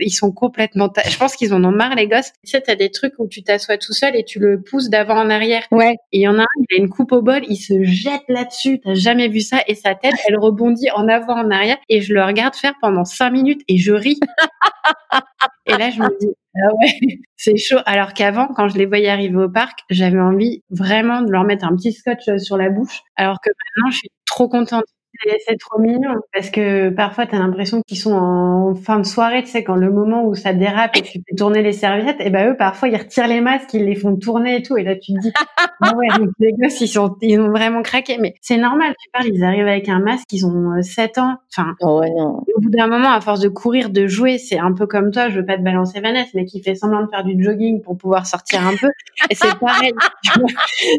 Ils 0.00 0.10
sont 0.10 0.32
complètement, 0.32 0.88
ta- 0.88 1.06
je 1.06 1.18
pense 1.18 1.36
qu'ils 1.36 1.52
en 1.52 1.62
ont 1.62 1.72
marre, 1.72 1.94
les 1.94 2.08
gosses. 2.08 2.32
Tu 2.42 2.52
sais, 2.52 2.62
t'as 2.62 2.74
des 2.74 2.90
trucs 2.90 3.12
où 3.18 3.28
tu 3.28 3.42
t'assois 3.42 3.76
tout 3.76 3.92
seul 3.92 4.16
et 4.16 4.24
tu 4.24 4.38
le 4.38 4.62
pousses 4.62 4.88
d'avant 4.88 5.16
en 5.18 5.28
arrière. 5.28 5.64
Ouais. 5.70 5.92
Et 6.12 6.18
il 6.18 6.22
y 6.22 6.28
en 6.28 6.38
a 6.38 6.42
un, 6.42 6.46
il 6.70 6.76
a 6.76 6.78
une 6.78 6.88
coupe 6.88 7.12
au 7.12 7.20
bol, 7.20 7.42
il 7.46 7.56
se 7.56 7.82
jette 7.82 8.22
là-dessus. 8.28 8.80
T'as 8.80 8.94
jamais 8.94 9.28
vu 9.28 9.40
ça. 9.40 9.58
Et 9.68 9.74
sa 9.74 9.94
tête, 9.94 10.14
elle 10.26 10.38
rebondit 10.38 10.90
en 10.94 11.06
avant, 11.06 11.34
en 11.34 11.50
arrière. 11.50 11.76
Et 11.90 12.00
je 12.00 12.14
le 12.14 12.24
regarde 12.24 12.54
faire 12.54 12.72
pendant 12.80 13.04
cinq 13.04 13.30
minutes 13.30 13.60
et 13.68 13.76
je 13.76 13.92
ris. 13.92 14.18
Et 15.66 15.72
là, 15.76 15.90
je 15.90 16.00
me 16.00 16.18
dis, 16.20 16.28
ah 16.56 16.74
ouais, 16.74 16.86
c'est 17.36 17.56
chaud. 17.56 17.78
Alors 17.86 18.12
qu'avant, 18.12 18.48
quand 18.48 18.68
je 18.68 18.78
les 18.78 18.86
voyais 18.86 19.08
arriver 19.08 19.36
au 19.36 19.48
parc, 19.48 19.80
j'avais 19.90 20.20
envie 20.20 20.62
vraiment 20.70 21.22
de 21.22 21.30
leur 21.30 21.44
mettre 21.44 21.64
un 21.64 21.74
petit 21.76 21.92
scotch 21.92 22.28
euh, 22.28 22.38
sur 22.38 22.56
la 22.56 22.70
bouche. 22.70 23.00
Alors 23.16 23.40
que 23.40 23.50
maintenant, 23.50 23.90
je 23.90 23.98
suis 23.98 24.10
trop 24.26 24.48
contente. 24.48 24.84
C'est- 25.46 25.56
trop 25.58 25.78
mignon 25.80 26.14
parce 26.32 26.50
que 26.50 26.90
parfois 26.90 27.26
tu 27.26 27.34
as 27.34 27.38
l'impression 27.38 27.80
qu'ils 27.86 27.98
sont 27.98 28.12
en 28.12 28.74
fin 28.74 28.98
de 28.98 29.06
soirée, 29.06 29.42
tu 29.42 29.50
sais, 29.50 29.62
quand 29.64 29.76
le 29.76 29.90
moment 29.90 30.24
où 30.24 30.34
ça 30.34 30.52
dérape 30.52 30.96
et 30.96 31.02
tu 31.02 31.20
fais 31.28 31.36
tourner 31.36 31.62
les 31.62 31.72
serviettes, 31.72 32.16
et 32.20 32.30
ben 32.30 32.50
eux 32.52 32.56
parfois 32.56 32.88
ils 32.88 32.96
retirent 32.96 33.28
les 33.28 33.40
masques, 33.40 33.72
ils 33.74 33.84
les 33.84 33.94
font 33.94 34.16
tourner 34.16 34.56
et 34.56 34.62
tout, 34.62 34.76
et 34.76 34.82
là 34.82 34.94
tu 34.96 35.12
te 35.14 35.20
dis, 35.20 35.32
ah 35.82 35.92
ouais, 35.96 36.08
donc 36.18 36.30
les 36.40 36.52
gosses 36.52 36.80
ils 36.80 36.88
sont, 36.88 37.14
ils 37.22 37.40
ont 37.40 37.50
vraiment 37.50 37.82
craqué, 37.82 38.18
mais 38.20 38.34
c'est 38.40 38.56
normal, 38.56 38.94
tu 39.02 39.08
parles, 39.12 39.26
ils 39.32 39.44
arrivent 39.44 39.68
avec 39.68 39.88
un 39.88 40.00
masque, 40.00 40.26
ils 40.32 40.44
ont 40.46 40.72
euh, 40.76 40.82
7 40.82 41.18
ans, 41.18 41.36
enfin, 41.56 41.74
Oh, 41.80 42.00
ouais, 42.00 42.10
non. 42.10 42.42
au 42.54 42.60
bout 42.60 42.70
d'un 42.70 42.88
moment, 42.88 43.10
à 43.12 43.20
force 43.20 43.40
de 43.40 43.48
courir, 43.48 43.90
de 43.90 44.06
jouer, 44.06 44.38
c'est 44.38 44.58
un 44.58 44.72
peu 44.72 44.86
comme 44.86 45.10
toi, 45.12 45.28
je 45.30 45.38
veux 45.38 45.46
pas 45.46 45.56
te 45.56 45.62
balancer 45.62 46.00
Vanessa, 46.00 46.30
mais 46.34 46.44
qui 46.44 46.62
fait 46.62 46.74
semblant 46.74 47.02
de 47.02 47.08
faire 47.08 47.24
du 47.24 47.42
jogging 47.42 47.80
pour 47.80 47.96
pouvoir 47.96 48.26
sortir 48.26 48.66
un 48.66 48.76
peu. 48.76 48.88
Et 49.30 49.34
c'est 49.34 49.56
pareil. 49.58 49.92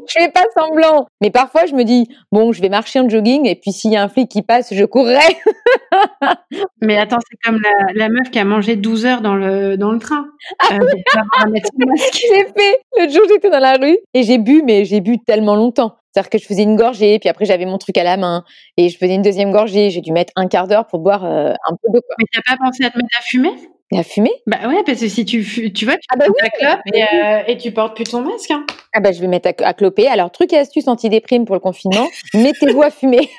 Je 0.07 0.19
fais 0.19 0.31
pas 0.31 0.43
semblant. 0.57 1.07
Mais 1.21 1.29
parfois, 1.31 1.65
je 1.65 1.73
me 1.73 1.83
dis, 1.83 2.07
bon, 2.31 2.51
je 2.51 2.61
vais 2.61 2.69
marcher 2.69 2.99
en 2.99 3.09
jogging 3.09 3.45
et 3.47 3.55
puis 3.55 3.71
s'il 3.71 3.91
y 3.91 3.97
a 3.97 4.03
un 4.03 4.04
flic 4.09 4.29
qui 4.29 4.41
passe, 4.41 4.73
je 4.73 4.85
courrai. 4.85 5.17
mais 6.81 6.97
attends, 6.97 7.19
c'est 7.29 7.37
comme 7.43 7.59
la, 7.61 7.93
la 7.93 8.09
meuf 8.09 8.29
qui 8.31 8.39
a 8.39 8.45
mangé 8.45 8.75
12 8.75 9.05
heures 9.05 9.21
dans 9.21 9.35
le, 9.35 9.77
dans 9.77 9.91
le 9.91 9.99
train. 9.99 10.25
Euh, 10.71 10.77
son 11.13 11.47
masque. 11.49 12.13
j'ai 12.13 12.45
fait? 12.45 12.79
L'autre 12.97 13.11
jour, 13.13 13.23
j'étais 13.29 13.49
dans 13.49 13.59
la 13.59 13.73
rue 13.77 13.97
et 14.13 14.23
j'ai 14.23 14.37
bu, 14.37 14.61
mais 14.65 14.85
j'ai 14.85 15.01
bu 15.01 15.19
tellement 15.19 15.55
longtemps. 15.55 15.95
C'est-à-dire 16.11 16.29
que 16.29 16.37
je 16.37 16.45
faisais 16.45 16.63
une 16.63 16.77
gorgée, 16.77 17.19
puis 17.19 17.27
après 17.27 17.43
j'avais 17.43 17.65
mon 17.65 17.77
truc 17.77 17.97
à 17.97 18.03
la 18.03 18.15
main 18.15 18.45
et 18.77 18.87
je 18.87 18.97
faisais 18.97 19.15
une 19.15 19.21
deuxième 19.21 19.51
gorgée. 19.51 19.89
J'ai 19.89 19.99
dû 20.01 20.13
mettre 20.13 20.31
un 20.37 20.47
quart 20.47 20.67
d'heure 20.67 20.87
pour 20.87 20.99
boire 20.99 21.25
euh, 21.25 21.51
un 21.67 21.71
peu 21.75 21.91
d'eau. 21.91 21.99
quoi. 22.07 22.15
Mais 22.17 22.25
t'as 22.31 22.55
pas 22.55 22.57
pensé 22.63 22.85
à 22.85 22.89
te 22.89 22.97
mettre 22.97 23.09
à 23.19 23.21
fumer? 23.21 23.51
À 23.93 24.01
fumer? 24.01 24.31
Bah 24.47 24.57
ouais, 24.67 24.81
parce 24.85 24.99
que 24.99 25.07
si 25.07 25.25
tu, 25.25 25.43
tu 25.73 25.85
vois, 25.85 25.93
tu 25.95 26.07
Ah 26.11 26.15
bah 26.17 26.25
oui, 26.27 26.49
clope 26.59 26.79
et, 26.93 27.03
euh, 27.03 27.39
et 27.47 27.57
tu 27.57 27.71
portes 27.71 27.95
plus 27.95 28.05
ton 28.05 28.21
masque. 28.21 28.49
Hein. 28.49 28.65
Ah 28.93 28.99
bah 28.99 29.11
je 29.11 29.19
vais 29.21 29.27
mettre 29.27 29.49
à, 29.61 29.67
à 29.67 29.73
cloper. 29.73 30.07
Alors 30.07 30.31
truc 30.31 30.53
et 30.53 30.57
astuce 30.57 30.87
anti-déprime 30.87 31.45
pour 31.45 31.55
le 31.55 31.59
confinement, 31.59 32.07
mettez-vous 32.33 32.81
à 32.81 32.89
fumer. 32.89 33.29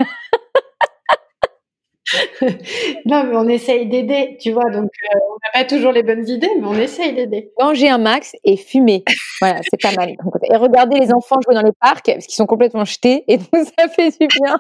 Non, 3.07 3.25
mais 3.25 3.37
on 3.37 3.49
essaye 3.49 3.87
d'aider, 3.87 4.37
tu 4.41 4.53
vois. 4.53 4.71
Donc, 4.71 4.85
euh, 4.85 5.19
on 5.31 5.35
n'a 5.35 5.63
pas 5.63 5.65
toujours 5.65 5.93
les 5.93 6.03
bonnes 6.03 6.27
idées, 6.29 6.51
mais 6.61 6.67
on 6.67 6.75
essaye 6.75 7.15
d'aider. 7.15 7.53
Mangez 7.59 7.89
un 7.89 7.99
max 7.99 8.35
et 8.45 8.57
fumez. 8.57 9.05
Voilà, 9.41 9.61
c'est 9.71 9.81
pas 9.81 9.93
mal. 9.93 10.09
Et 10.11 10.57
regardez 10.57 10.99
les 10.99 11.13
enfants 11.13 11.37
jouer 11.45 11.55
dans 11.55 11.63
les 11.63 11.73
parcs 11.79 12.07
parce 12.07 12.25
qu'ils 12.25 12.35
sont 12.35 12.47
complètement 12.47 12.87
jetés 12.87 13.23
et 13.29 13.37
donc 13.37 13.49
ça 13.79 13.89
fait 13.89 14.19
du 14.19 14.27
bien. 14.29 14.59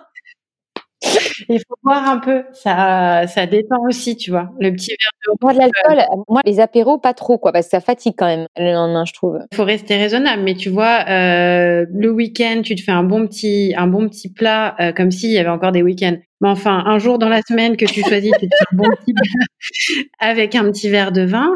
Il 1.48 1.58
faut 1.58 1.76
boire 1.82 2.08
un 2.08 2.18
peu, 2.18 2.44
ça, 2.52 3.26
ça 3.26 3.46
détend 3.46 3.82
aussi, 3.88 4.16
tu 4.16 4.30
vois. 4.30 4.50
Le 4.58 4.70
petit 4.72 4.90
verre 4.90 5.34
de 5.34 5.38
Moi, 5.42 5.52
de 5.52 5.58
l'alcool, 5.58 5.98
euh, 5.98 6.22
moi, 6.28 6.40
les 6.44 6.60
apéros, 6.60 6.98
pas 6.98 7.14
trop, 7.14 7.38
quoi, 7.38 7.52
parce 7.52 7.66
que 7.66 7.70
ça 7.70 7.80
fatigue 7.80 8.14
quand 8.16 8.26
même 8.26 8.46
le 8.56 8.72
lendemain, 8.72 9.04
je 9.04 9.12
trouve. 9.12 9.38
Il 9.52 9.56
faut 9.56 9.64
rester 9.64 9.96
raisonnable, 9.96 10.42
mais 10.42 10.54
tu 10.54 10.70
vois, 10.70 11.04
euh, 11.08 11.86
le 11.92 12.10
week-end, 12.10 12.62
tu 12.64 12.74
te 12.74 12.82
fais 12.82 12.92
un 12.92 13.04
bon 13.04 13.26
petit, 13.26 13.74
un 13.76 13.86
bon 13.86 14.08
petit 14.08 14.32
plat, 14.32 14.74
euh, 14.80 14.92
comme 14.92 15.10
s'il 15.10 15.30
y 15.30 15.38
avait 15.38 15.48
encore 15.48 15.72
des 15.72 15.82
week-ends. 15.82 16.16
Mais 16.42 16.50
enfin, 16.50 16.82
un 16.84 16.98
jour 16.98 17.18
dans 17.18 17.30
la 17.30 17.40
semaine 17.42 17.78
que 17.78 17.86
tu 17.86 18.02
choisis, 18.02 18.30
tu 18.38 18.48
te 18.48 18.54
fais 18.54 18.64
un 18.72 18.76
bon 18.76 18.90
petit 18.90 19.14
plat 19.14 19.46
avec 20.18 20.54
un 20.54 20.64
petit 20.64 20.90
verre 20.90 21.12
de 21.12 21.22
vin, 21.22 21.48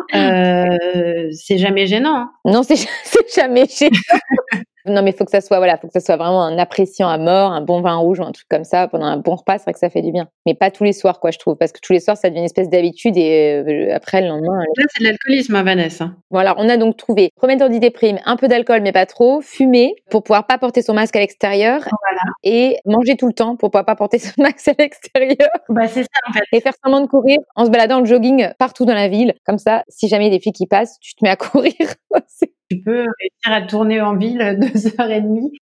c'est 1.32 1.58
jamais 1.58 1.86
gênant. 1.86 2.16
Hein. 2.16 2.30
Non, 2.46 2.62
c'est 2.62 2.76
jamais 3.34 3.66
gênant. 3.66 3.90
Non, 4.90 5.02
mais 5.02 5.10
il 5.10 5.16
faut 5.16 5.24
que 5.24 5.30
ça 5.30 5.40
soit, 5.40 5.58
voilà, 5.58 5.76
faut 5.76 5.86
que 5.86 5.92
ça 5.92 6.00
soit 6.00 6.16
vraiment 6.16 6.42
un 6.42 6.58
appréciant 6.58 7.08
à 7.08 7.18
mort, 7.18 7.52
un 7.52 7.60
bon 7.60 7.80
vin 7.80 7.96
rouge 7.96 8.20
ou 8.20 8.24
un 8.24 8.32
truc 8.32 8.46
comme 8.48 8.64
ça 8.64 8.88
pendant 8.88 9.06
un 9.06 9.16
bon 9.16 9.36
repas. 9.36 9.58
C'est 9.58 9.64
vrai 9.64 9.72
que 9.72 9.78
ça 9.78 9.90
fait 9.90 10.02
du 10.02 10.12
bien. 10.12 10.28
Mais 10.46 10.54
pas 10.54 10.70
tous 10.70 10.84
les 10.84 10.92
soirs, 10.92 11.20
quoi, 11.20 11.30
je 11.30 11.38
trouve. 11.38 11.56
Parce 11.56 11.72
que 11.72 11.80
tous 11.82 11.92
les 11.92 12.00
soirs, 12.00 12.16
ça 12.16 12.28
devient 12.28 12.40
une 12.40 12.44
espèce 12.46 12.68
d'habitude 12.68 13.16
et 13.16 13.62
euh, 13.66 13.94
après, 13.94 14.20
le 14.20 14.28
lendemain. 14.28 14.58
Là, 14.76 14.84
c'est 14.92 15.02
de 15.02 15.08
l'alcoolisme, 15.08 15.54
hein, 15.54 15.62
Vanessa. 15.62 16.10
Voilà, 16.30 16.54
on 16.58 16.68
a 16.68 16.76
donc 16.76 16.96
trouvé 16.96 17.30
remède 17.40 17.62
d'idéprime, 17.70 18.18
un 18.24 18.36
peu 18.36 18.48
d'alcool, 18.48 18.80
mais 18.82 18.92
pas 18.92 19.06
trop, 19.06 19.40
fumer 19.40 19.94
pour 20.10 20.22
pouvoir 20.22 20.46
pas 20.46 20.58
porter 20.58 20.82
son 20.82 20.94
masque 20.94 21.16
à 21.16 21.20
l'extérieur 21.20 21.80
Voilà. 21.80 22.32
et 22.42 22.78
manger 22.86 23.16
tout 23.16 23.26
le 23.26 23.32
temps 23.32 23.56
pour 23.56 23.70
pouvoir 23.70 23.84
pas 23.84 23.96
porter 23.96 24.18
son 24.18 24.40
masque 24.42 24.68
à 24.68 24.72
l'extérieur 24.78 25.48
Bah, 25.68 25.86
c'est 25.88 26.02
ça, 26.02 26.08
en 26.28 26.32
fait. 26.32 26.44
et 26.52 26.60
faire 26.60 26.72
semblant 26.84 27.00
de 27.00 27.06
courir 27.06 27.38
en 27.56 27.64
se 27.64 27.70
baladant 27.70 28.00
en 28.00 28.04
jogging 28.04 28.48
partout 28.58 28.84
dans 28.84 28.94
la 28.94 29.08
ville. 29.08 29.34
Comme 29.46 29.58
ça, 29.58 29.84
si 29.88 30.08
jamais 30.08 30.26
il 30.26 30.32
y 30.32 30.34
a 30.34 30.36
des 30.38 30.42
filles 30.42 30.52
qui 30.52 30.66
passent, 30.66 30.98
tu 31.00 31.14
te 31.14 31.24
mets 31.24 31.30
à 31.30 31.36
courir. 31.36 31.74
C'est- 32.70 32.76
Tu 32.76 32.82
peux 32.82 33.00
réussir 33.00 33.52
à 33.52 33.62
tourner 33.62 34.00
en 34.00 34.16
ville 34.16 34.58
deux 34.60 34.86
heures 35.00 35.10
et 35.10 35.20
demie 35.20 35.52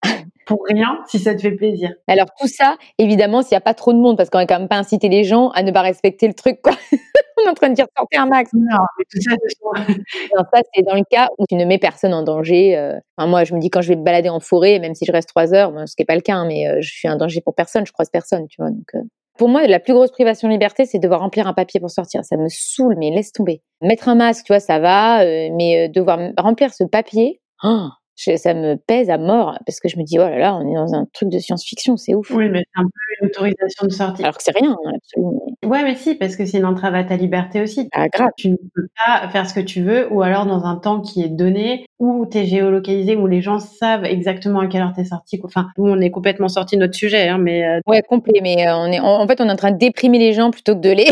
pour 0.46 0.64
rien 0.68 0.98
si 1.06 1.18
ça 1.18 1.34
te 1.34 1.40
fait 1.40 1.52
plaisir. 1.52 1.90
Alors 2.06 2.26
tout 2.38 2.48
ça, 2.48 2.76
évidemment, 2.98 3.42
s'il 3.42 3.52
n'y 3.52 3.58
a 3.58 3.62
pas 3.62 3.74
trop 3.74 3.92
de 3.92 3.98
monde, 3.98 4.16
parce 4.16 4.30
qu'on 4.30 4.38
va 4.38 4.46
quand 4.46 4.58
même 4.58 4.68
pas 4.68 4.76
inciter 4.78 5.08
les 5.08 5.24
gens 5.24 5.48
à 5.50 5.62
ne 5.62 5.70
pas 5.72 5.82
respecter 5.82 6.26
le 6.28 6.34
truc, 6.34 6.60
quoi. 6.62 6.72
On 7.40 7.46
est 7.46 7.50
en 7.50 7.54
train 7.54 7.68
de 7.70 7.74
dire 7.74 7.86
sortez 7.96 8.16
un 8.18 8.26
max. 8.26 8.50
Non, 8.52 8.62
mais 8.98 9.04
tout 9.10 9.20
ça, 9.20 9.36
ce 9.42 9.56
sont- 9.60 9.72
Non, 10.36 10.44
ça, 10.52 10.60
c'est 10.74 10.82
dans 10.82 10.94
le 10.96 11.04
cas 11.08 11.28
où 11.38 11.44
tu 11.48 11.54
ne 11.54 11.64
mets 11.64 11.78
personne 11.78 12.12
en 12.12 12.22
danger. 12.22 12.76
euh. 12.76 12.98
Enfin, 13.16 13.28
moi, 13.28 13.44
je 13.44 13.54
me 13.54 13.60
dis 13.60 13.70
quand 13.70 13.80
je 13.80 13.88
vais 13.90 13.96
me 13.96 14.02
balader 14.04 14.28
en 14.28 14.40
forêt, 14.40 14.78
même 14.80 14.94
si 14.94 15.04
je 15.06 15.12
reste 15.12 15.28
trois 15.28 15.54
heures, 15.54 15.70
bon, 15.72 15.86
ce 15.86 15.94
qui 15.94 16.02
n'est 16.02 16.06
pas 16.06 16.16
le 16.16 16.20
cas, 16.20 16.34
hein, 16.34 16.46
mais 16.46 16.66
euh, 16.66 16.78
je 16.80 16.90
suis 16.90 17.06
un 17.08 17.16
danger 17.16 17.40
pour 17.40 17.54
personne, 17.54 17.86
je 17.86 17.92
croise 17.92 18.10
personne, 18.10 18.46
tu 18.48 18.56
vois. 18.60 18.70
Donc, 18.70 18.88
euh. 18.96 19.00
Pour 19.38 19.48
moi, 19.48 19.66
la 19.66 19.78
plus 19.78 19.94
grosse 19.94 20.10
privation 20.10 20.48
de 20.48 20.52
liberté, 20.52 20.84
c'est 20.84 20.98
de 20.98 21.02
devoir 21.02 21.20
remplir 21.20 21.46
un 21.46 21.54
papier 21.54 21.78
pour 21.78 21.90
sortir. 21.90 22.24
Ça 22.24 22.36
me 22.36 22.48
saoule, 22.48 22.96
mais 22.98 23.10
laisse 23.10 23.32
tomber. 23.32 23.62
Mettre 23.80 24.08
un 24.08 24.16
masque, 24.16 24.44
tu 24.46 24.52
vois, 24.52 24.60
ça 24.60 24.80
va, 24.80 25.22
euh, 25.22 25.48
mais 25.56 25.86
euh, 25.86 25.88
devoir 25.88 26.18
remplir 26.36 26.74
ce 26.74 26.82
papier, 26.82 27.40
oh, 27.62 27.86
je- 28.18 28.36
ça 28.36 28.52
me 28.52 28.74
pèse 28.76 29.08
à 29.10 29.16
mort 29.18 29.56
parce 29.64 29.80
que 29.80 29.88
je 29.88 29.96
me 29.96 30.02
dis, 30.02 30.18
oh 30.18 30.22
là 30.22 30.38
là, 30.38 30.54
on 30.56 30.68
est 30.70 30.74
dans 30.74 30.92
un 30.94 31.06
truc 31.12 31.28
de 31.28 31.38
science-fiction, 31.38 31.96
c'est 31.96 32.14
ouf. 32.14 32.30
Oui, 32.30 32.48
mais 32.48 32.64
c'est 32.74 32.80
un 32.80 32.84
peu 32.84 32.90
une 33.22 33.28
autorisation 33.28 33.86
de 33.86 33.92
sortie. 33.92 34.22
Alors 34.22 34.36
que 34.36 34.42
c'est 34.42 34.56
rien, 34.58 34.76
hein, 34.84 34.92
absolument. 34.96 35.42
Ouais, 35.64 35.82
mais 35.84 35.94
si, 35.94 36.14
parce 36.16 36.36
que 36.36 36.44
c'est 36.46 36.58
une 36.58 36.64
entrave 36.64 36.94
à 36.94 37.04
ta 37.04 37.16
liberté 37.16 37.60
aussi. 37.62 37.88
Ah, 37.92 38.08
grave. 38.08 38.30
Tu 38.36 38.50
ne 38.50 38.56
peux 38.56 38.88
pas 39.06 39.28
faire 39.28 39.48
ce 39.48 39.54
que 39.54 39.60
tu 39.60 39.82
veux, 39.82 40.12
ou 40.12 40.22
alors 40.22 40.46
dans 40.46 40.64
un 40.64 40.76
temps 40.76 41.00
qui 41.00 41.22
est 41.22 41.28
donné, 41.28 41.86
où 41.98 42.26
tu 42.30 42.38
es 42.38 42.46
géolocalisé, 42.46 43.16
où 43.16 43.26
les 43.26 43.40
gens 43.40 43.58
savent 43.58 44.04
exactement 44.04 44.60
à 44.60 44.66
quelle 44.66 44.82
heure 44.82 44.92
tu 44.94 45.00
es 45.02 45.04
sorti. 45.04 45.40
Enfin, 45.44 45.68
nous, 45.78 45.90
on 45.90 46.00
est 46.00 46.10
complètement 46.10 46.48
sorti 46.48 46.76
de 46.76 46.80
notre 46.80 46.94
sujet, 46.94 47.28
hein, 47.28 47.38
mais 47.38 47.64
euh, 47.66 47.80
Ouais, 47.86 48.02
complet, 48.02 48.40
mais 48.42 48.66
euh, 48.66 48.76
on 48.76 48.86
est, 48.86 49.00
en 49.00 49.26
fait, 49.26 49.40
on 49.40 49.48
est 49.48 49.52
en 49.52 49.56
train 49.56 49.70
de 49.72 49.78
déprimer 49.78 50.18
les 50.18 50.32
gens 50.32 50.50
plutôt 50.50 50.74
que 50.74 50.80
de 50.80 50.90
les, 50.90 51.06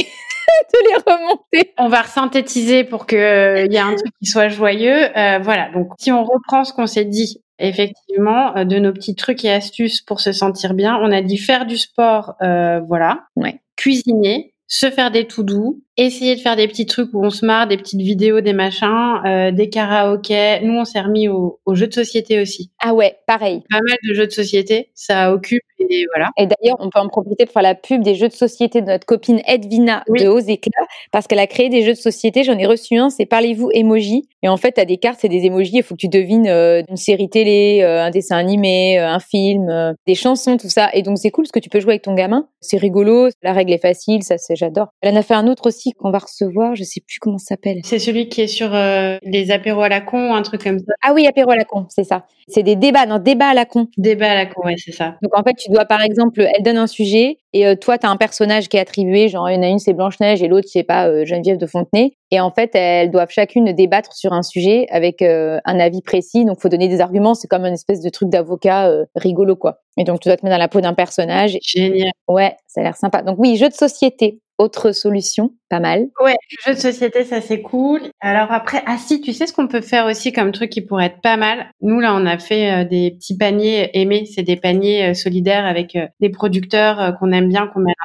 de 0.73 0.88
les 0.88 0.97
remonter. 1.12 1.75
on 1.79 1.88
va 1.88 2.03
resynthétiser 2.03 2.85
pour 2.85 3.07
qu'il 3.07 3.19
y 3.19 3.76
ait 3.76 3.79
un 3.79 3.95
truc 3.95 4.12
qui 4.21 4.26
soit 4.29 4.49
joyeux. 4.49 5.17
Euh, 5.17 5.38
voilà, 5.41 5.71
donc 5.73 5.88
si 5.99 6.12
on 6.12 6.25
reprend 6.25 6.65
ce 6.65 6.73
qu'on 6.73 6.87
s'est 6.87 7.05
dit, 7.05 7.43
effectivement, 7.59 8.57
euh, 8.57 8.65
de 8.65 8.79
nos 8.79 8.93
petits 8.93 9.15
trucs 9.15 9.45
et 9.45 9.53
astuces 9.53 10.00
pour 10.03 10.21
se 10.21 10.33
sentir 10.33 10.75
bien, 10.75 10.99
on 11.03 11.11
a 11.12 11.23
dit 11.23 11.38
faire 11.38 11.67
du 11.67 11.76
sport, 11.79 12.35
euh, 12.43 12.81
voilà, 12.81 13.21
Ouais. 13.37 13.61
cuisiner, 13.76 14.55
se 14.67 14.91
faire 14.91 15.11
des 15.11 15.26
tout 15.26 15.43
doux, 15.43 15.83
essayer 15.97 16.37
de 16.37 16.41
faire 16.41 16.57
des 16.57 16.69
petits 16.69 16.87
trucs 16.87 17.11
où 17.15 17.25
on 17.25 17.31
se 17.31 17.45
marre, 17.45 17.67
des 17.67 17.76
petites 17.76 18.00
vidéos, 18.00 18.41
des 18.41 18.53
machins, 18.53 19.21
euh, 19.26 19.50
des 19.50 19.69
karaokés. 19.71 20.61
Nous, 20.62 20.75
on 20.75 20.85
s'est 20.85 21.00
remis 21.00 21.29
aux, 21.29 21.61
aux 21.65 21.75
jeux 21.75 21.87
de 21.87 21.95
société 21.95 22.41
aussi. 22.41 22.71
Ah 22.81 22.95
ouais, 22.95 23.17
pareil. 23.26 23.62
Pas 23.71 23.81
mal 23.87 23.97
de 24.09 24.15
jeux 24.15 24.26
de 24.26 24.33
société, 24.33 24.91
ça 24.95 25.33
occupe 25.33 25.62
et 25.79 26.07
voilà. 26.15 26.31
Et 26.37 26.47
d'ailleurs, 26.47 26.76
on 26.81 26.91
peut 26.91 26.99
en 26.99 27.09
profiter 27.09 27.45
pour 27.45 27.53
faire 27.53 27.62
la 27.62 27.75
pub 27.75 28.03
des 28.03 28.15
jeux 28.15 28.29
de 28.29 28.33
société 28.33 28.81
de 28.81 28.87
notre 28.87 29.07
copine 29.07 29.41
Edwina 29.47 30.03
Oui. 30.09 30.23
de 30.23 30.29
Hauts 30.29 30.38
Éclats, 30.41 30.87
parce 31.12 31.26
qu'elle 31.26 31.38
a 31.38 31.47
créé 31.47 31.69
des 31.69 31.83
jeux 31.83 31.93
de 31.93 31.99
société. 31.99 32.45
J'en 32.45 32.59
ai 32.59 32.67
reçu 32.67 32.97
un, 32.97 33.11
c'est 33.11 33.26
Parlez-vous 33.26 33.71
emoji. 33.73 34.29
Et 34.43 34.49
en 34.49 34.57
fait, 34.57 34.73
t'as 34.73 34.85
des 34.85 34.97
cartes, 34.97 35.19
c'est 35.21 35.29
des 35.29 35.45
emojis. 35.45 35.76
Il 35.76 35.83
faut 35.83 35.95
que 35.95 36.00
tu 36.00 36.09
devines 36.09 36.49
euh, 36.49 36.83
une 36.88 36.97
série 36.97 37.29
télé, 37.29 37.81
euh, 37.83 38.03
un 38.03 38.11
dessin 38.11 38.37
animé, 38.37 38.99
un 38.99 39.19
film, 39.19 39.95
des 40.07 40.15
chansons, 40.15 40.57
tout 40.57 40.69
ça. 40.69 40.91
Et 40.93 41.03
donc, 41.03 41.19
c'est 41.19 41.31
cool 41.31 41.45
parce 41.45 41.53
que 41.53 41.59
tu 41.59 41.69
peux 41.69 41.81
jouer 41.81 41.93
avec 41.93 42.03
ton 42.03 42.15
gamin. 42.15 42.49
C'est 42.61 42.79
rigolo. 42.79 43.29
La 43.43 43.53
règle 43.53 43.73
est 43.73 43.79
facile, 43.79 44.23
ça, 44.23 44.38
c'est 44.38 44.57
j'adore. 44.57 44.88
Elle 45.03 45.15
en 45.15 45.19
a 45.19 45.23
fait 45.23 45.35
un 45.35 45.47
autre 45.47 45.67
aussi 45.67 45.86
qu'on 45.93 46.11
va 46.11 46.19
recevoir. 46.19 46.75
Je 46.75 46.85
sais 46.85 47.00
plus 47.00 47.19
comment 47.21 47.38
ça 47.38 47.55
s'appelle. 47.55 47.81
C'est 47.85 47.99
celui 47.99 48.28
qui 48.28 48.43
est 48.43 48.47
sur 48.47 48.75
euh, 48.75 49.19
les 49.23 49.50
apéros 49.50 49.83
à 49.83 49.88
la 49.88 50.00
con, 50.00 50.35
un 50.35 50.43
truc 50.43 50.64
comme 50.64 50.78
ça. 50.78 50.93
Ah 51.02 51.12
oui, 51.14 51.26
apéro 51.26 51.50
à 51.50 51.57
la 51.57 51.64
con, 51.64 51.87
c'est 51.88 52.05
ça. 52.05 52.26
C'est 52.49 52.62
des 52.62 52.76
débats, 52.76 53.07
non, 53.07 53.19
débats 53.19 53.49
à 53.49 53.55
la 53.55 53.64
con. 53.64 53.88
Débat 53.97 54.31
à 54.31 54.35
la 54.35 54.47
con, 54.47 54.64
ouais, 54.64 54.76
c'est 54.76 54.93
ça. 54.93 55.16
Donc 55.23 55.37
en 55.37 55.43
fait, 55.43 55.55
tu 55.55 55.71
dois 55.71 55.85
par 55.85 56.00
exemple, 56.02 56.47
elle 56.55 56.62
donne 56.62 56.78
un 56.78 56.87
sujet 56.87 57.38
et 57.52 57.66
euh, 57.66 57.75
toi, 57.75 57.99
tu 57.99 58.07
as 58.07 58.11
un 58.11 58.16
personnage 58.16 58.69
qui 58.69 58.76
est 58.76 58.81
attribué, 58.81 59.28
genre 59.28 59.50
il 59.50 59.55
y 59.55 59.59
en 59.59 59.62
a 59.62 59.69
une 59.69 59.78
c'est 59.78 59.95
Blanche-Neige 59.95 60.43
et 60.43 60.49
l'autre, 60.49 60.66
je 60.69 60.73
sais 60.73 60.85
pas, 60.85 61.09
euh, 61.09 61.25
Geneviève 61.25 61.57
de 61.57 61.66
Fontenay. 61.66 62.12
Et 62.31 62.40
en 62.40 62.50
fait, 62.50 62.75
elles 62.75 63.11
doivent 63.11 63.31
chacune 63.31 63.73
débattre 63.73 64.12
sur 64.12 64.33
un 64.33 64.43
sujet 64.43 64.87
avec 64.90 65.23
euh, 65.23 65.59
un 65.64 65.78
avis 65.78 66.02
précis. 66.02 66.45
Donc 66.45 66.61
faut 66.61 66.69
donner 66.69 66.88
des 66.88 67.00
arguments, 67.00 67.35
c'est 67.35 67.49
comme 67.49 67.64
une 67.64 67.75
espèce 67.75 68.00
de 68.00 68.09
truc 68.11 68.28
d'avocat 68.28 68.88
euh, 68.88 69.05
rigolo 69.14 69.57
quoi. 69.57 69.81
Et 69.97 70.05
donc 70.05 70.21
tu 70.21 70.28
dois 70.28 70.37
te 70.37 70.45
mettre 70.45 70.55
dans 70.55 70.61
la 70.61 70.69
peau 70.69 70.81
d'un 70.81 70.95
personnage. 70.95 71.57
Génial. 71.62 72.11
Ouais, 72.28 72.57
ça 72.66 72.81
a 72.81 72.85
l'air 72.85 72.97
sympa. 72.97 73.23
Donc 73.23 73.37
oui, 73.38 73.57
jeu 73.57 73.69
de 73.69 73.75
société, 73.75 74.40
autre 74.59 74.93
solution, 74.93 75.52
pas 75.68 75.80
mal. 75.80 76.06
Ouais, 76.23 76.37
jeu 76.66 76.75
de 76.75 76.78
société, 76.78 77.25
ça 77.25 77.40
c'est 77.40 77.62
cool. 77.62 78.00
Alors 78.20 78.52
après, 78.52 78.82
ah 78.87 78.96
si, 78.99 79.20
tu 79.20 79.32
sais 79.32 79.46
ce 79.46 79.52
qu'on 79.52 79.68
peut 79.68 79.80
faire 79.80 80.06
aussi 80.06 80.32
comme 80.32 80.52
truc 80.52 80.70
qui 80.70 80.80
pourrait 80.80 81.06
être 81.06 81.20
pas 81.20 81.37
mal? 81.37 81.70
Nous 81.80 82.00
là, 82.00 82.14
on 82.14 82.26
a 82.26 82.38
fait 82.38 82.73
euh, 82.73 82.85
des 82.85 83.12
petits 83.12 83.37
paniers 83.37 83.90
aimés, 83.94 84.25
c'est 84.26 84.42
des 84.42 84.56
paniers 84.56 85.11
euh, 85.11 85.14
solidaires 85.14 85.66
avec 85.66 85.96
euh, 85.96 86.06
des 86.20 86.30
producteurs 86.30 87.16
qu'on 87.18 87.32
aime 87.32 87.49
bien, 87.49 87.66
qu'on 87.66 87.80
met 87.80 87.92
à 87.92 88.04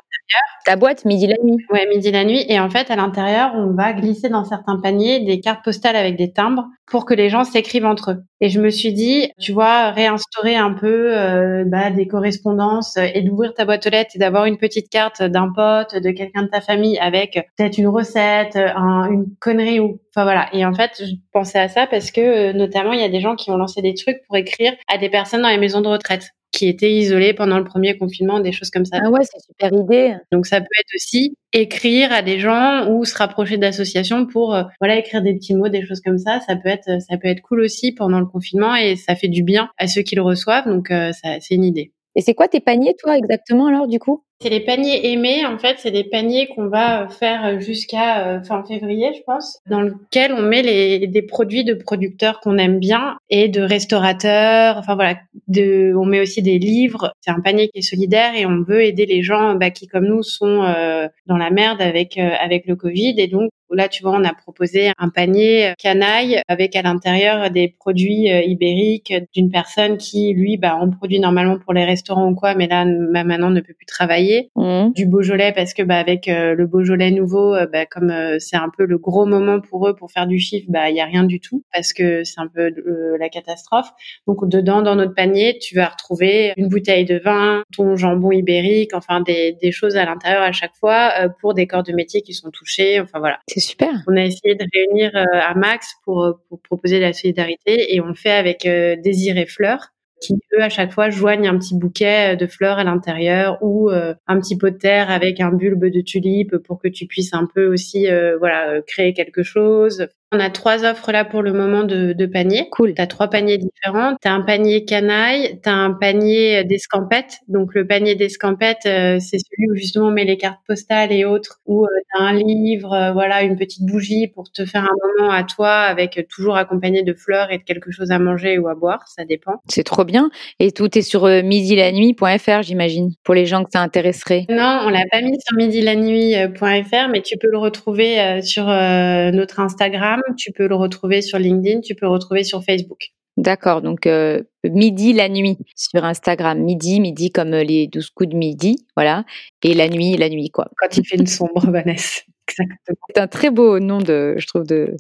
Ta 0.64 0.76
boîte 0.78 1.04
midi 1.04 1.28
la 1.28 1.36
nuit. 1.44 1.58
Ouais, 1.72 1.88
midi 1.88 2.10
la 2.12 2.24
nuit. 2.24 2.46
Et 2.48 2.60
en 2.60 2.70
fait, 2.70 2.90
à 2.90 2.96
l'intérieur, 2.96 3.52
on 3.56 3.74
va 3.74 3.92
glisser 3.92 4.30
dans 4.30 4.46
certains 4.46 4.80
paniers 4.80 5.20
des 5.20 5.42
cartes 5.42 5.64
postales 5.64 5.96
avec 5.96 6.16
des 6.16 6.32
timbres 6.32 6.68
pour 6.86 7.06
que 7.06 7.14
les 7.14 7.30
gens 7.30 7.44
s'écrivent 7.44 7.86
entre 7.86 8.12
eux. 8.12 8.24
Et 8.40 8.50
je 8.50 8.62
me 8.62 8.70
suis 8.70 8.94
dit, 8.94 9.30
tu 9.40 9.52
vois, 9.52 9.92
réinstaurer 9.92 10.56
un 10.56 10.72
peu 10.72 11.64
bah, 11.66 11.90
des 11.90 12.08
correspondances 12.08 12.96
et 12.98 13.22
d'ouvrir 13.24 13.54
ta 13.54 13.66
boîte 13.66 13.86
aux 13.88 13.90
lettres 13.90 14.12
et 14.16 14.20
d'avoir 14.20 14.46
une 14.46 14.58
petite 14.58 14.90
carte 14.90 15.22
d'un 15.22 15.52
pote, 15.52 15.96
de 15.96 16.12
quelqu'un 16.12 16.44
de 16.44 16.48
ta 16.48 16.62
famille 16.62 16.98
avec 17.00 17.50
peut-être 17.62 17.78
une 17.78 17.88
recette, 17.88 18.56
un- 18.56 19.10
une 19.12 19.26
connerie 19.40 19.80
ou 19.80 20.00
enfin 20.14 20.24
voilà. 20.24 20.50
Et 20.54 20.66
en 20.66 20.74
fait, 20.74 20.92
je 21.00 21.14
pensais 21.32 21.60
à 21.60 21.68
ça 21.70 21.88
parce 21.88 22.12
que 22.12 22.22
euh, 22.22 22.54
notamment, 22.54 22.94
il 22.94 23.00
y 23.00 23.04
a 23.04 23.10
des 23.10 23.22
gens 23.22 23.36
qui 23.36 23.52
ont 23.52 23.58
lancé 23.58 23.82
des 23.82 23.94
trucs 23.94 24.18
pour 24.28 24.36
écrire 24.38 24.74
à 24.88 24.98
des 24.98 25.10
personnes 25.10 25.42
dans 25.42 25.50
les 25.50 25.58
maisons 25.58 25.82
de 25.82 25.88
retraite 25.88 26.30
qui 26.52 26.68
étaient 26.68 26.92
isolées 26.92 27.34
pendant 27.34 27.58
le 27.58 27.64
premier 27.64 27.98
confinement, 27.98 28.42
des 28.42 28.52
choses 28.52 28.70
comme 28.72 28.84
ça. 28.84 28.98
Ah 29.02 29.10
ouais, 29.10 29.22
c'est 29.24 29.40
super 29.40 29.72
idée. 29.80 30.16
Donc 30.34 30.46
ça 30.46 30.60
peut 30.60 30.68
être 30.80 30.94
aussi 30.96 31.38
écrire 31.54 32.12
à 32.12 32.22
des 32.22 32.40
gens 32.40 32.90
ou 32.90 33.06
se 33.06 33.16
rapprocher 33.18 33.58
d'associations 33.58 34.26
pour 34.26 34.54
euh, 34.54 34.64
voilà 34.82 34.98
écrire 34.98 35.22
des 35.22 35.34
petits 35.34 35.56
mots, 35.56 35.70
des 35.70 35.86
choses 35.86 36.02
comme 36.02 36.18
ça. 36.18 36.42
Ça 36.42 36.56
peut 36.58 36.68
être 36.70 36.90
ça 37.02 37.18
peut 37.18 37.30
être 37.30 37.42
cool 37.42 37.62
aussi 37.62 37.94
pendant 37.94 38.20
le 38.20 38.26
confinement 38.26 38.76
et 38.76 38.98
ça 38.98 39.16
fait 39.16 39.30
du 39.30 39.44
bien 39.44 39.70
à 39.78 39.88
ceux 39.88 40.02
qui 40.02 40.16
le 40.16 40.22
reçoivent. 40.24 40.68
Donc 40.68 40.92
euh, 40.92 41.14
ça 41.14 41.38
c'est 41.40 41.56
une 41.56 41.64
idée. 41.64 41.94
Et 42.16 42.22
c'est 42.22 42.34
quoi 42.34 42.48
tes 42.48 42.60
paniers, 42.60 42.96
toi, 43.00 43.18
exactement, 43.18 43.68
alors, 43.68 43.88
du 43.88 44.00
coup? 44.00 44.24
C'est 44.42 44.50
les 44.50 44.60
paniers 44.60 45.12
aimés, 45.12 45.46
en 45.46 45.60
fait, 45.60 45.76
c'est 45.78 45.92
des 45.92 46.04
paniers 46.04 46.48
qu'on 46.48 46.68
va 46.68 47.08
faire 47.10 47.62
jusqu'à 47.62 48.26
euh, 48.26 48.44
fin 48.44 48.64
février, 48.64 49.14
je 49.14 49.22
pense, 49.24 49.60
dans 49.70 49.82
lequel 49.82 50.34
on 50.34 50.42
met 50.42 50.64
les, 50.64 51.06
des 51.06 51.22
produits 51.22 51.64
de 51.64 51.76
producteurs 51.76 52.40
qu'on 52.40 52.58
aime 52.58 52.80
bien 52.80 53.18
et 53.30 53.50
de 53.50 53.62
restaurateurs. 53.62 54.78
Enfin 54.78 54.96
voilà, 54.96 55.16
de, 55.48 55.94
on 55.96 56.06
met 56.06 56.22
aussi 56.22 56.42
des 56.42 56.58
livres. 56.58 57.14
C'est 57.22 57.30
un 57.30 57.40
panier 57.40 57.70
qui 57.70 57.80
est 57.80 57.84
solidaire 57.84 58.34
et 58.36 58.48
on 58.48 58.64
veut 58.64 58.84
aider 58.84 59.06
les 59.06 59.22
gens 59.22 59.54
bah, 59.54 59.70
qui, 59.70 59.88
comme 59.88 60.06
nous, 60.06 60.24
sont 60.24 60.64
euh, 60.64 61.08
dans 61.28 61.38
la 61.38 61.52
merde 61.52 61.80
avec 61.80 62.18
euh, 62.18 62.32
avec 62.40 62.66
le 62.66 62.76
Covid. 62.76 63.14
Et 63.20 63.28
donc 63.28 63.52
là, 63.74 63.88
tu 63.88 64.04
vois, 64.04 64.14
on 64.14 64.24
a 64.24 64.34
proposé 64.34 64.92
un 64.98 65.10
panier 65.10 65.74
canaille 65.78 66.42
avec 66.48 66.76
à 66.76 66.82
l'intérieur 66.82 67.50
des 67.52 67.68
produits 67.68 68.32
euh, 68.32 68.42
ibériques 68.42 69.14
d'une 69.34 69.50
personne 69.50 69.98
qui, 69.98 70.34
lui, 70.34 70.58
bah, 70.58 70.76
en 70.76 70.90
produit 70.90 71.20
normalement 71.20 71.58
pour 71.58 71.74
les 71.74 71.86
restaurants 71.86 72.30
ou 72.30 72.36
quoi, 72.36 72.56
mais 72.56 72.68
là, 72.68 72.86
bah, 72.86 73.24
maintenant 73.24 73.50
ne 73.50 73.62
peut 73.62 73.74
plus 73.74 73.86
travailler. 73.86 74.52
Mmh. 74.56 74.92
du 74.94 75.06
Beaujolais 75.06 75.54
parce 75.54 75.74
que 75.74 75.84
bah 75.84 75.98
avec 75.98 76.28
euh, 76.28 76.56
le 76.56 76.68
Beaujolais 76.68 77.12
nouveau 77.12 77.56
euh, 77.56 77.66
bah, 77.66 77.86
comme 77.86 78.10
euh, 78.12 78.38
c'est 78.40 78.58
un 78.58 78.70
peu 78.76 78.86
le 78.86 78.98
gros 78.98 79.26
moment 79.26 79.60
pour 79.60 79.88
eux 79.88 79.96
pour 79.96 80.12
faire 80.12 80.28
du 80.28 80.40
chiffre 80.40 80.66
bah 80.70 80.90
il 80.90 80.96
y 80.96 81.02
a 81.02 81.06
rien 81.06 81.24
du 81.24 81.40
tout 81.40 81.64
parce 81.74 81.94
que 81.94 82.24
c'est 82.24 82.40
un 82.40 82.48
peu 82.48 82.68
euh, 82.68 83.18
la 83.20 83.30
catastrophe. 83.30 83.90
Donc 84.28 84.48
dedans 84.48 84.82
dans 84.82 84.96
notre 84.96 85.14
panier 85.14 85.58
tu 85.60 85.76
vas 85.76 85.88
retrouver 85.88 86.54
une 86.58 86.68
bouteille 86.68 87.06
de 87.06 87.18
vin 87.18 87.64
ton 87.76 87.96
jambon 87.96 88.32
ibérique 88.32 88.94
enfin 88.94 89.22
des, 89.22 89.58
des 89.62 89.72
choses 89.72 89.96
à 89.98 90.06
l'intérieur 90.06 90.42
à 90.42 90.52
chaque 90.52 90.76
fois 90.76 91.12
pour 91.40 91.54
des 91.54 91.68
corps 91.68 91.84
de 91.84 91.94
métier 91.94 92.22
qui 92.22 92.34
sont 92.34 92.52
touchés 92.52 93.00
enfin 93.00 93.20
voilà. 93.20 93.40
C'est 93.48 93.61
on 94.08 94.16
a 94.16 94.24
essayé 94.24 94.56
de 94.56 94.66
réunir 94.74 95.12
euh, 95.16 95.26
à 95.34 95.54
max 95.56 95.96
pour, 96.04 96.24
euh, 96.24 96.34
pour 96.50 96.62
proposer 96.62 96.98
de 96.98 97.04
la 97.04 97.14
solidarité 97.14 97.94
et 97.94 98.02
on 98.02 98.08
le 98.08 98.16
fait 98.16 98.32
avec 98.32 98.66
euh, 98.66 98.96
Désiré 98.96 99.46
Fleur 99.46 99.90
qui 100.22 100.36
eux 100.54 100.62
à 100.62 100.70
chaque 100.70 100.92
fois 100.92 101.10
joignent 101.10 101.48
un 101.48 101.58
petit 101.58 101.76
bouquet 101.76 102.36
de 102.36 102.46
fleurs 102.46 102.78
à 102.78 102.84
l'intérieur 102.84 103.58
ou 103.62 103.90
un 103.90 104.40
petit 104.40 104.56
pot 104.56 104.70
de 104.70 104.78
terre 104.78 105.10
avec 105.10 105.40
un 105.40 105.52
bulbe 105.52 105.86
de 105.86 106.02
tulipe 106.02 106.58
pour 106.58 106.80
que 106.80 106.88
tu 106.88 107.08
puisses 107.08 107.34
un 107.34 107.48
peu 107.56 107.66
aussi 107.66 108.06
voilà 108.38 108.84
créer 108.86 109.14
quelque 109.14 109.42
chose 109.42 110.08
on 110.34 110.40
a 110.40 110.50
trois 110.50 110.86
offres 110.86 111.12
là 111.12 111.26
pour 111.26 111.42
le 111.42 111.52
moment 111.52 111.84
de, 111.84 112.14
de 112.14 112.26
paniers. 112.26 112.70
Cool. 112.72 112.94
Tu 112.94 113.02
as 113.02 113.08
trois 113.08 113.28
paniers 113.28 113.58
différents. 113.58 114.16
Tu 114.22 114.28
as 114.30 114.34
un 114.34 114.42
panier 114.42 114.86
canaille, 114.86 115.60
tu 115.62 115.70
as 115.70 115.74
un 115.74 115.92
panier 115.92 116.64
d'escampettes. 116.64 117.40
Donc 117.50 117.74
le 117.74 117.86
panier 117.86 118.16
d'escampettes, 118.16 118.86
euh, 118.86 119.18
c'est 119.20 119.38
celui 119.40 119.70
où 119.70 119.76
justement 119.76 120.08
on 120.08 120.12
met 120.12 120.24
les 120.24 120.38
cartes 120.38 120.62
postales 120.66 121.12
et 121.12 121.26
autres, 121.26 121.60
où 121.66 121.84
euh, 121.84 121.88
tu 121.90 122.22
as 122.22 122.26
un 122.26 122.34
livre, 122.34 122.94
euh, 122.94 123.12
voilà, 123.12 123.42
une 123.44 123.58
petite 123.58 123.86
bougie 123.86 124.28
pour 124.30 124.50
te 124.52 124.66
faire 124.66 124.86
un 124.86 124.96
moment 125.18 125.34
à 125.34 125.44
toi 125.44 125.72
avec 125.72 126.26
toujours 126.30 126.56
accompagné 126.56 127.04
de 127.04 127.14
fleurs 127.14 127.52
et 127.52 127.58
de 127.58 127.64
quelque 127.64 127.92
chose 127.92 128.12
à 128.12 128.20
manger 128.20 128.58
ou 128.58 128.70
à 128.70 128.76
boire, 128.76 129.06
ça 129.08 129.26
dépend. 129.26 129.56
C'est 129.68 129.84
trop 129.84 130.06
bien. 130.06 130.30
Et 130.60 130.72
tout 130.72 130.98
est 130.98 131.02
sur 131.02 131.26
midi-la-nuit.fr, 131.26 132.62
j'imagine, 132.62 133.12
pour 133.26 133.36
les 133.36 133.46
gens 133.46 133.66
que 133.66 133.72
ça 133.74 133.82
intéresserait. 133.82 134.46
Non, 134.50 134.84
on 134.86 134.90
l'a 134.90 135.04
pas 135.12 135.20
mis 135.22 135.38
sur 135.46 135.58
midi-la-nuit.fr, 135.58 137.10
mais 137.10 137.22
tu 137.22 137.38
peux 137.38 137.50
le 137.52 137.58
retrouver 137.58 138.42
sur 138.42 138.66
notre 138.66 139.60
Instagram 139.60 140.21
tu 140.38 140.52
peux 140.52 140.68
le 140.68 140.76
retrouver 140.76 141.22
sur 141.22 141.40
LinkedIn, 141.40 141.82
tu 141.82 141.96
peux 141.96 142.06
le 142.06 142.12
retrouver 142.12 142.44
sur 142.44 142.64
Facebook. 142.64 143.12
D'accord, 143.38 143.82
donc 143.82 144.08
euh, 144.08 144.44
midi 144.66 145.14
la 145.14 145.30
nuit 145.30 145.58
sur 145.76 146.04
Instagram, 146.04 146.60
midi, 146.60 147.00
midi 147.00 147.32
comme 147.32 147.54
euh, 147.54 147.64
les 147.64 147.88
12 147.88 148.10
coups 148.10 148.30
de 148.30 148.36
midi, 148.36 148.86
voilà, 148.96 149.24
et 149.64 149.74
la 149.74 149.88
nuit, 149.88 150.18
la 150.18 150.30
nuit 150.30 150.50
quoi. 150.50 150.70
Quand 150.78 150.98
il 150.98 151.08
fait 151.08 151.16
une 151.16 151.28
sombre, 151.28 151.66
Vanessa, 151.72 152.22
exactement. 152.48 152.98
C'est 153.16 153.22
un 153.22 153.28
très 153.28 153.50
beau 153.50 153.80
nom 153.80 154.00
de, 154.00 154.36
je 154.38 154.48
trouve, 154.48 154.66
de, 154.66 154.98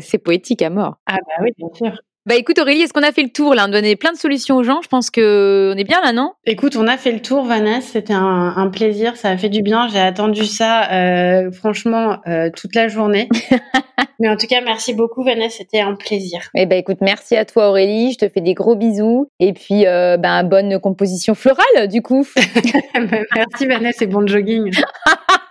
c'est 0.00 0.18
poétique 0.18 0.62
à 0.62 0.70
mort. 0.70 0.96
Ah 1.06 1.18
bah 1.24 1.42
oui, 1.42 1.50
bien 1.56 1.68
sûr. 1.74 2.00
Bah 2.28 2.36
écoute 2.36 2.58
Aurélie, 2.58 2.82
est-ce 2.82 2.92
qu'on 2.92 3.02
a 3.02 3.10
fait 3.10 3.22
le 3.22 3.30
tour 3.30 3.54
là? 3.54 3.62
On 3.64 3.68
a 3.68 3.70
donné 3.70 3.96
plein 3.96 4.12
de 4.12 4.18
solutions 4.18 4.56
aux 4.56 4.62
gens. 4.62 4.82
Je 4.82 4.88
pense 4.88 5.08
que 5.08 5.72
on 5.74 5.78
est 5.78 5.84
bien 5.84 6.02
là, 6.02 6.12
non? 6.12 6.34
Écoute, 6.44 6.76
on 6.76 6.86
a 6.86 6.98
fait 6.98 7.10
le 7.10 7.22
tour, 7.22 7.42
Vanessa. 7.42 7.92
C'était 7.92 8.12
un, 8.12 8.70
plaisir. 8.70 9.16
Ça 9.16 9.30
a 9.30 9.38
fait 9.38 9.48
du 9.48 9.62
bien. 9.62 9.88
J'ai 9.88 9.98
attendu 9.98 10.44
ça, 10.44 10.92
euh, 10.92 11.50
franchement, 11.50 12.18
euh, 12.26 12.50
toute 12.54 12.74
la 12.74 12.88
journée. 12.88 13.30
Mais 14.20 14.28
en 14.28 14.36
tout 14.36 14.46
cas, 14.46 14.60
merci 14.60 14.92
beaucoup, 14.92 15.24
Vanessa. 15.24 15.56
C'était 15.56 15.80
un 15.80 15.94
plaisir. 15.94 16.40
Eh 16.54 16.66
ben 16.66 16.76
écoute, 16.76 16.98
merci 17.00 17.34
à 17.34 17.46
toi 17.46 17.70
Aurélie. 17.70 18.12
Je 18.12 18.18
te 18.18 18.28
fais 18.28 18.42
des 18.42 18.52
gros 18.52 18.76
bisous 18.76 19.30
et 19.40 19.54
puis 19.54 19.86
euh, 19.86 20.18
ben, 20.18 20.44
bonne 20.44 20.78
composition 20.80 21.34
florale 21.34 21.88
du 21.88 22.02
coup. 22.02 22.26
merci 23.34 23.66
Vanessa 23.66 24.04
et 24.04 24.06
bon 24.06 24.26
jogging. 24.26 24.70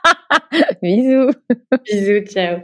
bisous. 0.83 1.31
Bisous, 1.89 2.25
ciao. 2.27 2.57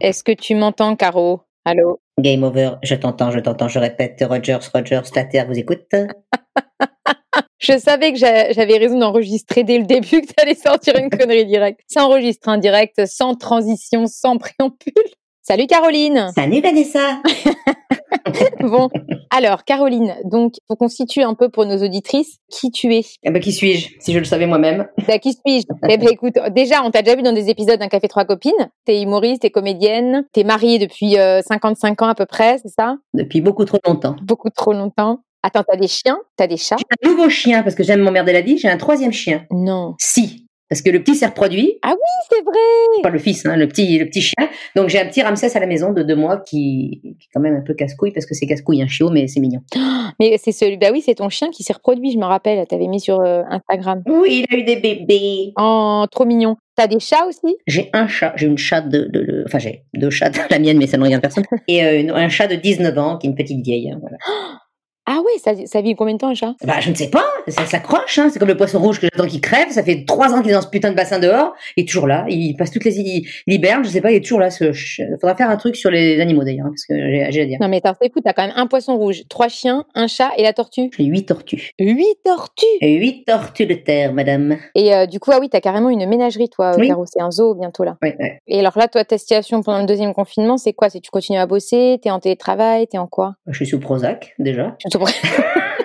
Est-ce 0.00 0.22
que 0.22 0.32
tu 0.32 0.54
m'entends, 0.54 0.94
Caro? 0.94 1.40
Allô? 1.64 2.00
Game 2.20 2.44
over, 2.44 2.72
je 2.82 2.94
t'entends, 2.94 3.30
je 3.30 3.40
t'entends, 3.40 3.68
je 3.68 3.78
répète, 3.78 4.24
Rogers, 4.28 4.58
Rogers, 4.72 5.02
la 5.14 5.24
Terre 5.24 5.46
vous 5.46 5.58
écoute. 5.58 5.86
je 7.58 7.78
savais 7.78 8.12
que 8.12 8.18
j'avais 8.18 8.78
raison 8.78 8.98
d'enregistrer 8.98 9.64
dès 9.64 9.78
le 9.78 9.84
début 9.84 10.22
que 10.22 10.26
tu 10.26 10.34
allais 10.40 10.54
sortir 10.54 10.96
une 10.96 11.10
connerie 11.10 11.46
directe. 11.46 11.80
Ça 11.88 12.04
enregistre 12.04 12.48
un 12.48 12.58
direct, 12.58 13.06
sans 13.06 13.34
transition, 13.34 14.06
sans 14.06 14.38
préambule. 14.38 15.12
Salut 15.42 15.66
Caroline. 15.66 16.30
Salut 16.34 16.60
Vanessa. 16.60 17.22
Bon, 18.60 18.88
alors 19.30 19.64
Caroline, 19.64 20.14
donc 20.24 20.54
pour 20.66 20.78
qu'on 20.78 20.88
situe 20.88 21.22
un 21.22 21.34
peu 21.34 21.48
pour 21.48 21.66
nos 21.66 21.82
auditrices, 21.82 22.38
qui 22.50 22.70
tu 22.70 22.94
es? 22.94 23.02
Eh 23.22 23.30
ben, 23.30 23.40
Qui 23.40 23.52
suis-je 23.52 23.90
Si 24.00 24.12
je 24.12 24.18
le 24.18 24.24
savais 24.24 24.46
moi-même? 24.46 24.88
Bah, 25.06 25.18
qui 25.18 25.32
suis-je? 25.32 25.66
Eh 25.90 25.96
ben 25.96 26.08
écoute, 26.10 26.34
déjà 26.50 26.82
on 26.84 26.90
t'a 26.90 27.02
déjà 27.02 27.16
vu 27.16 27.22
dans 27.22 27.32
des 27.32 27.48
épisodes 27.48 27.78
d'un 27.78 27.88
Café 27.88 28.08
Trois 28.08 28.24
Copines. 28.24 28.52
T'es 28.84 29.00
humoriste, 29.02 29.42
t'es 29.42 29.50
comédienne, 29.50 30.26
t'es 30.32 30.44
mariée 30.44 30.78
depuis 30.78 31.14
55 31.14 32.00
euh, 32.00 32.04
ans 32.04 32.08
à 32.08 32.14
peu 32.14 32.26
près, 32.26 32.58
c'est 32.58 32.68
ça? 32.68 32.96
Depuis 33.14 33.40
beaucoup 33.40 33.64
trop 33.64 33.78
longtemps. 33.86 34.16
Beaucoup 34.22 34.50
trop 34.50 34.72
longtemps. 34.72 35.20
Attends, 35.42 35.62
t'as 35.66 35.76
des 35.76 35.88
chiens? 35.88 36.18
T'as 36.36 36.46
des 36.46 36.56
chats? 36.56 36.76
J'ai 36.78 37.08
un 37.08 37.10
nouveau 37.10 37.28
chien 37.28 37.62
parce 37.62 37.74
que 37.74 37.84
j'aime 37.84 38.00
m'emmerder 38.00 38.32
la 38.32 38.40
vie. 38.40 38.58
J'ai 38.58 38.68
un 38.68 38.76
troisième 38.76 39.12
chien. 39.12 39.44
Non. 39.50 39.94
Si. 39.98 40.47
Parce 40.68 40.82
que 40.82 40.90
le 40.90 41.02
petit 41.02 41.14
s'est 41.14 41.26
reproduit. 41.26 41.78
Ah 41.82 41.92
oui, 41.92 42.26
c'est 42.30 42.44
vrai. 42.44 43.02
Pas 43.02 43.10
le 43.10 43.18
fils, 43.18 43.46
hein, 43.46 43.56
le 43.56 43.66
petit, 43.68 43.98
le 43.98 44.06
petit 44.06 44.20
chien. 44.20 44.48
Donc 44.76 44.88
j'ai 44.88 45.00
un 45.00 45.06
petit 45.06 45.22
Ramsès 45.22 45.56
à 45.56 45.60
la 45.60 45.66
maison 45.66 45.92
de 45.92 46.02
deux 46.02 46.16
mois 46.16 46.38
qui, 46.38 47.00
qui 47.02 47.08
est 47.08 47.28
quand 47.32 47.40
même 47.40 47.56
un 47.56 47.62
peu 47.62 47.74
casse-couille 47.74 48.12
parce 48.12 48.26
que 48.26 48.34
c'est 48.34 48.46
casse-couille 48.46 48.82
un 48.82 48.86
chiot, 48.86 49.10
mais 49.10 49.28
c'est 49.28 49.40
mignon. 49.40 49.60
Mais 50.20 50.36
c'est 50.42 50.52
celui, 50.52 50.76
bah 50.76 50.88
oui, 50.90 51.00
c'est 51.04 51.14
ton 51.14 51.28
chien 51.28 51.48
qui 51.50 51.62
s'est 51.62 51.72
reproduit, 51.72 52.10
je 52.10 52.18
me 52.18 52.24
rappelle. 52.24 52.66
T'avais 52.66 52.88
mis 52.88 53.00
sur 53.00 53.20
euh, 53.20 53.42
Instagram. 53.50 54.02
Oui, 54.06 54.44
il 54.50 54.54
a 54.54 54.58
eu 54.58 54.64
des 54.64 54.76
bébés. 54.76 55.52
Oh, 55.56 56.04
trop 56.10 56.24
mignon. 56.24 56.56
T'as 56.74 56.86
des 56.86 56.98
chats 56.98 57.26
aussi? 57.26 57.56
J'ai 57.66 57.90
un 57.92 58.06
chat, 58.06 58.32
j'ai 58.36 58.46
une 58.46 58.58
chatte 58.58 58.88
de, 58.88 59.08
de, 59.12 59.44
enfin 59.46 59.58
j'ai 59.58 59.84
deux 59.94 60.10
chats, 60.10 60.30
la 60.50 60.58
mienne, 60.58 60.78
mais 60.78 60.86
ça 60.86 60.96
ne 60.96 61.04
regarde 61.04 61.22
personne. 61.22 61.44
Et 61.68 61.84
euh, 61.84 62.14
un 62.14 62.28
chat 62.28 62.46
de 62.46 62.56
19 62.56 62.98
ans 62.98 63.18
qui 63.18 63.26
est 63.26 63.30
une 63.30 63.36
petite 63.36 63.64
vieille. 63.64 63.90
Hein, 63.90 63.98
voilà. 64.00 64.16
Ah 65.10 65.22
oui, 65.24 65.32
ça, 65.42 65.52
ça 65.64 65.80
vit 65.80 65.94
combien 65.94 66.12
de 66.12 66.18
temps 66.18 66.28
un 66.28 66.34
chat 66.34 66.54
Bah 66.64 66.80
je 66.80 66.90
ne 66.90 66.94
sais 66.94 67.08
pas, 67.08 67.24
ça 67.46 67.64
s'accroche, 67.64 68.18
hein. 68.18 68.28
c'est 68.30 68.38
comme 68.38 68.48
le 68.48 68.58
poisson 68.58 68.78
rouge 68.78 69.00
que 69.00 69.08
j'attends 69.10 69.26
qu'il 69.26 69.40
crève, 69.40 69.70
ça 69.70 69.82
fait 69.82 70.04
trois 70.04 70.34
ans 70.34 70.42
qu'il 70.42 70.50
est 70.50 70.54
dans 70.54 70.60
ce 70.60 70.68
putain 70.68 70.90
de 70.90 70.96
bassin 70.96 71.18
dehors, 71.18 71.54
il 71.78 71.84
est 71.84 71.86
toujours 71.86 72.06
là, 72.06 72.26
il 72.28 72.54
passe 72.56 72.70
toutes 72.70 72.84
les... 72.84 73.00
il, 73.00 73.26
hiberne, 73.46 73.82
je 73.86 73.88
sais 73.88 74.02
pas, 74.02 74.12
il 74.12 74.16
est 74.16 74.20
toujours 74.20 74.40
là. 74.40 74.50
Ce... 74.50 74.70
Faudra 75.18 75.34
faire 75.34 75.48
un 75.48 75.56
truc 75.56 75.76
sur 75.76 75.90
les 75.90 76.20
animaux 76.20 76.44
d'ailleurs, 76.44 76.66
hein, 76.66 76.72
parce 76.72 76.84
que 76.84 76.94
j'ai 77.30 77.40
à 77.40 77.46
dire. 77.46 77.56
Non 77.58 77.68
mais 77.68 77.80
t'as 77.80 77.94
écoute, 78.02 78.22
t'as 78.22 78.34
quand 78.34 78.46
même 78.46 78.52
un 78.54 78.66
poisson 78.66 78.98
rouge, 78.98 79.22
trois 79.30 79.48
chiens, 79.48 79.86
un 79.94 80.08
chat 80.08 80.30
et 80.36 80.42
la 80.42 80.52
tortue 80.52 80.90
J'ai 80.94 81.04
huit 81.04 81.24
tortues. 81.24 81.70
Huit 81.80 82.18
tortues? 82.22 82.66
Et 82.82 82.96
Huit 82.96 83.24
tortues 83.24 83.64
de 83.64 83.74
terre, 83.74 84.12
madame. 84.12 84.58
Et 84.74 84.94
euh, 84.94 85.06
du 85.06 85.20
coup, 85.20 85.30
ah 85.32 85.38
oui, 85.40 85.48
t'as 85.48 85.60
carrément 85.60 85.88
une 85.88 86.06
ménagerie 86.06 86.50
toi, 86.50 86.74
oui. 86.76 86.88
Caro, 86.88 87.06
c'est 87.06 87.22
un 87.22 87.30
zoo 87.30 87.54
bientôt 87.54 87.84
là. 87.84 87.96
Oui, 88.02 88.10
oui. 88.20 88.28
Et 88.46 88.60
alors 88.60 88.78
là, 88.78 88.88
toi, 88.88 89.04
ta 89.04 89.16
situation 89.16 89.62
pendant 89.62 89.80
le 89.80 89.86
deuxième 89.86 90.12
confinement, 90.12 90.58
c'est 90.58 90.74
quoi? 90.74 90.90
C'est 90.90 91.00
tu 91.00 91.10
continues 91.10 91.38
à 91.38 91.46
bosser, 91.46 91.98
t'es 92.02 92.10
en 92.10 92.20
télétravail, 92.20 92.86
t'es 92.88 92.98
en 92.98 93.06
quoi? 93.06 93.36
Je 93.46 93.56
suis 93.56 93.66
sous 93.66 93.80
Prozac 93.80 94.34
déjà. 94.38 94.76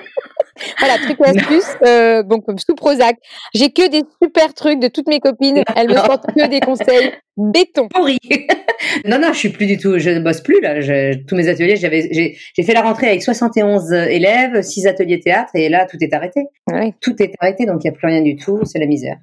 Voilà, 0.80 0.98
truc 0.98 1.18
et 1.20 1.30
astuce, 1.30 1.76
euh, 1.86 2.24
donc 2.24 2.46
sous 2.58 2.76
Prozac. 2.76 3.18
J'ai 3.54 3.72
que 3.72 3.88
des 3.90 4.04
super 4.22 4.54
trucs 4.54 4.80
de 4.80 4.88
toutes 4.88 5.08
mes 5.08 5.20
copines. 5.20 5.64
Elles 5.76 5.90
me 5.90 5.96
sortent 5.96 6.26
que 6.28 6.48
des 6.48 6.60
conseils 6.60 7.14
béton. 7.38 7.88
Pourri. 7.90 8.18
non, 9.06 9.20
non, 9.20 9.34
je 9.34 9.38
suis 9.38 9.50
plus 9.50 9.66
du 9.66 9.78
tout, 9.78 9.98
je 9.98 10.10
ne 10.10 10.20
bosse 10.20 10.42
plus 10.42 10.62
là. 10.62 10.82
tous 11.28 11.36
mes 11.36 11.48
ateliers, 11.48 11.76
j'avais, 11.76 12.10
j'ai, 12.12 12.64
fait 12.64 12.74
la 12.74 12.82
rentrée 12.82 13.08
avec 13.08 13.24
71 13.24 13.92
élèves, 13.92 14.62
6 14.62 14.88
ateliers 14.88 15.20
théâtre, 15.20 15.52
et 15.56 15.70
là, 15.70 15.86
tout 15.90 15.98
est 16.02 16.14
arrêté. 16.14 16.42
Tout 17.02 17.22
est 17.22 17.34
arrêté, 17.40 17.66
donc 17.66 17.84
il 17.84 17.90
n'y 17.90 17.96
a 17.96 17.98
plus 17.98 18.08
rien 18.08 18.22
du 18.22 18.36
tout, 18.36 18.62
c'est 18.66 18.80
la 18.80 18.88
misère. 18.88 19.18